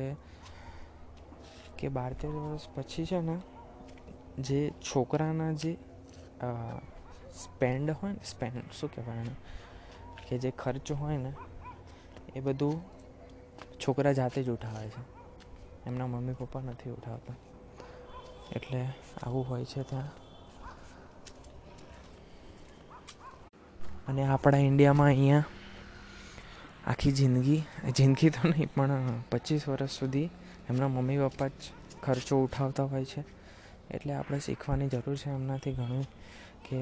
કે 1.80 1.88
બાર 1.88 2.14
તેર 2.14 2.30
વર્ષ 2.30 2.68
પછી 2.76 3.06
છે 3.06 3.20
ને, 3.22 3.38
જે 4.40 4.72
છોકરાના 4.82 5.52
જે 5.52 5.78
સ્પેન્ડ 7.36 7.92
હોય 7.92 8.12
ને 8.12 8.20
સ્પેન્ડ 8.26 8.72
શું 8.72 8.90
કહેવાય 8.96 9.18
એને, 9.18 9.36
કે 10.28 10.38
જે 10.38 10.52
ખર્ચ 10.52 10.92
હોય 10.92 11.18
ને, 11.18 11.34
એ 12.36 12.40
બધું 12.40 12.82
છોકરા 13.80 14.14
જાતે 14.14 14.44
જ 14.44 14.50
ઉઠાવે 14.50 14.88
છે. 14.88 15.02
એમના 15.86 16.08
મમ્મી 16.08 16.34
પપ્પા 16.34 16.62
નથી 16.62 16.90
ઉઠાવતા. 16.90 17.36
એટલે 18.52 18.82
આવું 19.24 19.50
હોય 19.50 19.66
છે 19.66 19.84
ત્યાં. 19.84 20.23
અને 24.08 24.24
આપણા 24.26 24.58
ઇન્ડિયામાં 24.60 25.08
અહીંયા 25.08 25.46
આખી 26.88 27.12
જિંદગી 27.12 27.62
જિંદગી 27.98 28.30
તો 28.30 28.42
નહીં, 28.50 28.70
પણ 28.76 29.22
પચીસ 29.32 29.68
વર્ષ 29.70 30.00
સુધી 30.00 30.30
એમના 30.70 30.88
મમ્મી 30.88 31.18
પપ્પા 31.18 31.48
જ 31.48 31.52
ખર્ચો 32.04 32.44
ઉઠાવતા 32.44 32.84
હોય 32.84 33.06
છે. 33.06 33.22
એટલે 33.92 34.14
આપણે 34.14 34.40
શીખવાની 34.40 34.88
જરૂર 34.88 35.16
છે 35.16 35.30
એમનાથી 35.30 35.74
ઘણું 35.74 36.08
કે 36.66 36.80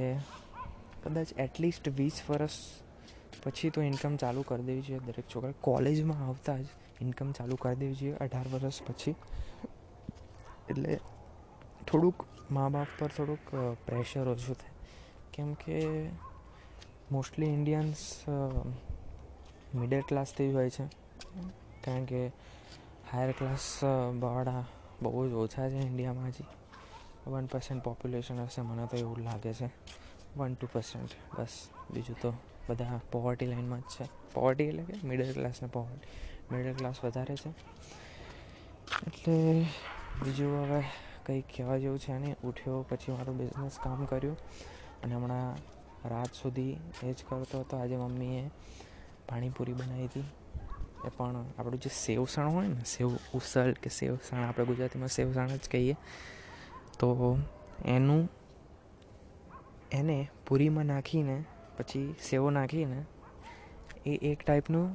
કદાચ 1.03 1.33
એટલીસ્ટ 1.39 1.89
વીસ 1.89 2.17
વર્ષ 2.29 2.57
પછી 3.43 3.69
તો 3.69 3.81
ઇન્કમ 3.81 4.15
ચાલુ 4.15 4.41
કરી 4.41 4.63
દેવી 4.63 4.81
જોઈએ 4.81 4.99
દરેક 4.99 5.27
છોકરા. 5.35 5.53
કોલેજમાં 5.61 6.25
આવતા 6.27 6.57
જ 6.57 6.67
ઇન્કમ 7.01 7.31
ચાલુ 7.31 7.55
કરી 7.55 7.75
દેવી 7.75 7.95
જોઈએ 7.95 8.17
અઢાર 8.17 8.47
વર્ષ 8.47 8.81
પછી. 8.87 9.15
એટલે 10.69 10.99
થોડુંક 11.87 12.25
મા 12.51 12.69
બાપ 12.69 12.87
પર 12.99 13.07
થોડુંક 13.07 13.55
પ્રેશર 13.85 14.25
ઓછું 14.27 14.55
થાય. 14.55 14.75
કેમ 15.33 15.53
કે 15.53 15.77
મોસ્ટલી 17.11 17.45
ઇન્ડિયન્સ 17.45 18.25
મિડલ 19.75 20.01
ક્લાસથી 20.01 20.53
હોય 20.53 20.69
છે. 20.69 20.85
કારણ 21.83 22.05
કે 22.05 22.27
હાયર 23.11 23.31
ક્લાસ 23.31 23.83
વાળા 24.19 24.63
બહુ 25.01 25.27
જ 25.29 25.31
ઓછા 25.33 25.69
છે 25.69 25.77
ઇન્ડિયામાં 25.77 26.27
હજી. 26.27 26.43
વન 27.27 27.45
પર્સન્ટ 27.45 27.83
પોપ્યુલેશન 27.83 28.39
હશે 28.39 28.61
મને 28.61 28.85
તો 28.85 28.97
એવું 28.97 29.19
લાગે 29.19 29.53
છે. 29.53 29.69
વન 30.37 30.53
ટુ 30.53 30.67
પર્સન્ટ, 30.73 31.09
બસ. 31.39 31.67
બીજું 31.91 32.15
તો 32.21 32.33
બધા 32.69 32.99
પોવર્ટી 33.11 33.45
લાઇનમાં 33.45 33.79
જ 33.79 33.83
છે. 33.83 34.05
પોવર્ટી 34.33 34.63
એટલે 34.63 34.83
કે 34.83 35.07
મિડલ 35.07 35.33
ક્લાસને 35.33 35.67
પોવર્ટી. 35.67 36.55
મિડલ 36.55 36.73
ક્લાસ 36.73 37.03
વધારે 37.03 37.35
છે. 37.35 37.49
એટલે 39.07 39.65
બીજું 40.23 40.51
હવે 40.61 40.81
કંઈ 41.25 41.41
કહેવા 41.41 41.77
જેવું 41.77 41.99
છે 41.99 42.17
નહીં. 42.17 42.35
ઉઠ્યો, 42.43 42.85
પછી 42.89 43.11
મારું 43.11 43.37
બિઝનેસ 43.37 43.77
કામ 43.83 44.05
કર્યું. 44.05 44.37
અને 45.03 45.15
હમણાં 45.15 45.57
રાત 46.05 46.33
સુધી 46.33 46.77
એ 47.03 47.13
જ 47.13 47.23
કરતો 47.29 47.59
હતો. 47.59 47.77
આજે 47.77 47.97
મમ્મીએ 47.97 48.49
પાણીપુરી 49.29 49.73
બનાવી 49.73 50.05
હતી. 50.05 50.23
એ 51.05 51.09
પણ 51.17 51.45
આપણું 51.57 51.79
જે 51.79 51.89
સેવસણ 51.89 52.47
હોય 52.47 52.67
ને, 52.67 52.83
સેવ 52.83 53.09
ઉસળ 53.33 53.71
કે 53.73 53.89
સેવસણ 53.89 54.43
આપણે 54.43 54.65
ગુજરાતીમાં 54.65 55.07
સેવસણ 55.07 55.47
જ 55.47 55.69
કહીએ, 55.71 55.95
તો 56.99 57.37
એનું 57.85 58.29
એને 59.91 60.29
પૂરીમાં 60.47 60.85
નાખીને, 60.85 61.43
પછી 61.77 62.15
સેવો 62.21 62.49
નાખીને 62.49 63.05
એ 64.05 64.15
એક 64.15 64.43
ટાઈપનું 64.43 64.87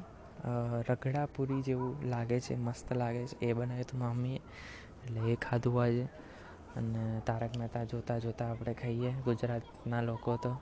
રગડા 0.88 1.26
પૂરી 1.26 1.62
જેવું 1.62 1.96
લાગે 2.04 2.40
છે, 2.40 2.56
મસ્ત 2.56 2.92
લાગે 2.92 3.26
છે. 3.26 3.36
એ 3.40 3.52
બનાવ્યું 3.52 3.84
હતું 3.84 4.00
મમ્મીએ. 4.00 4.40
એટલે 5.04 5.20
એ 5.20 5.36
ખાધું 5.36 5.82
આજે. 5.82 6.06
અને 6.76 7.20
તારક 7.26 7.56
મહેતા 7.56 7.84
જોતાં 7.84 8.20
જોતાં 8.20 8.50
આપણે 8.50 8.74
ખાઈએ, 8.74 9.10
ગુજરાતના 9.10 10.00
લોકો 10.00 10.36
તો. 10.36 10.56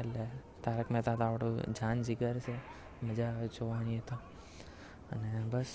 એટલે 0.00 0.26
તારક 0.64 0.90
મહેતા 0.90 1.14
તો 1.14 1.24
આપણું 1.24 1.60
જાન 1.60 2.02
જીગર 2.02 2.38
છે. 2.38 2.78
મજા 3.06 3.28
આવે 3.30 3.48
જોવાની 3.48 3.98
તો. 3.98 4.16
અને 5.12 5.44
બસ, 5.50 5.66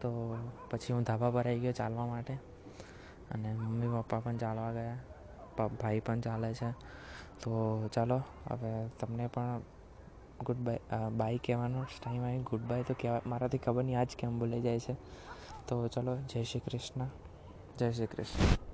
તો 0.00 0.36
પછી 0.70 0.92
હું 0.92 1.02
ધાબા 1.02 1.30
પર 1.30 1.46
આવી 1.46 1.60
ગયો 1.60 1.72
ચાલવા 1.72 2.06
માટે. 2.06 2.34
અને 3.30 3.52
મમ્મી 3.52 3.86
પપ્પા 3.86 4.20
પણ 4.20 4.36
ચાલવા 4.36 4.72
ગયા. 4.72 4.98
ભાઈ 5.66 6.00
પણ 6.00 6.20
ચાલે 6.20 6.54
છે. 6.54 6.70
તો 7.42 7.88
ચાલો, 7.88 8.22
હવે 8.48 8.88
તમને 8.88 9.26
પણ 9.26 9.60
ગુડ 10.44 10.56
બાય 10.56 10.80
બાય 11.10 11.38
કહેવાનો 11.38 11.82
ટાઈમ 11.82 12.24
આવી. 12.24 12.38
ગુડ 12.38 12.60
બાય 12.60 12.82
તો 12.82 12.94
કહેવાય 13.00 13.20
મારાથી 13.26 13.58
ખબર 13.58 13.84
નહીં, 13.84 14.00
આજ 14.00 14.08
કેમ 14.18 14.38
ભૂલાઈ 14.38 14.60
જાય 14.60 14.78
છે. 14.78 14.94
તો 15.68 15.88
ચલો, 15.88 16.16
જય 16.16 16.42
શ્રી 16.42 16.60
કૃષ્ણ. 16.60 17.08
જય 17.78 17.92
શ્રી 17.92 18.06
કૃષ્ણ. 18.06 18.65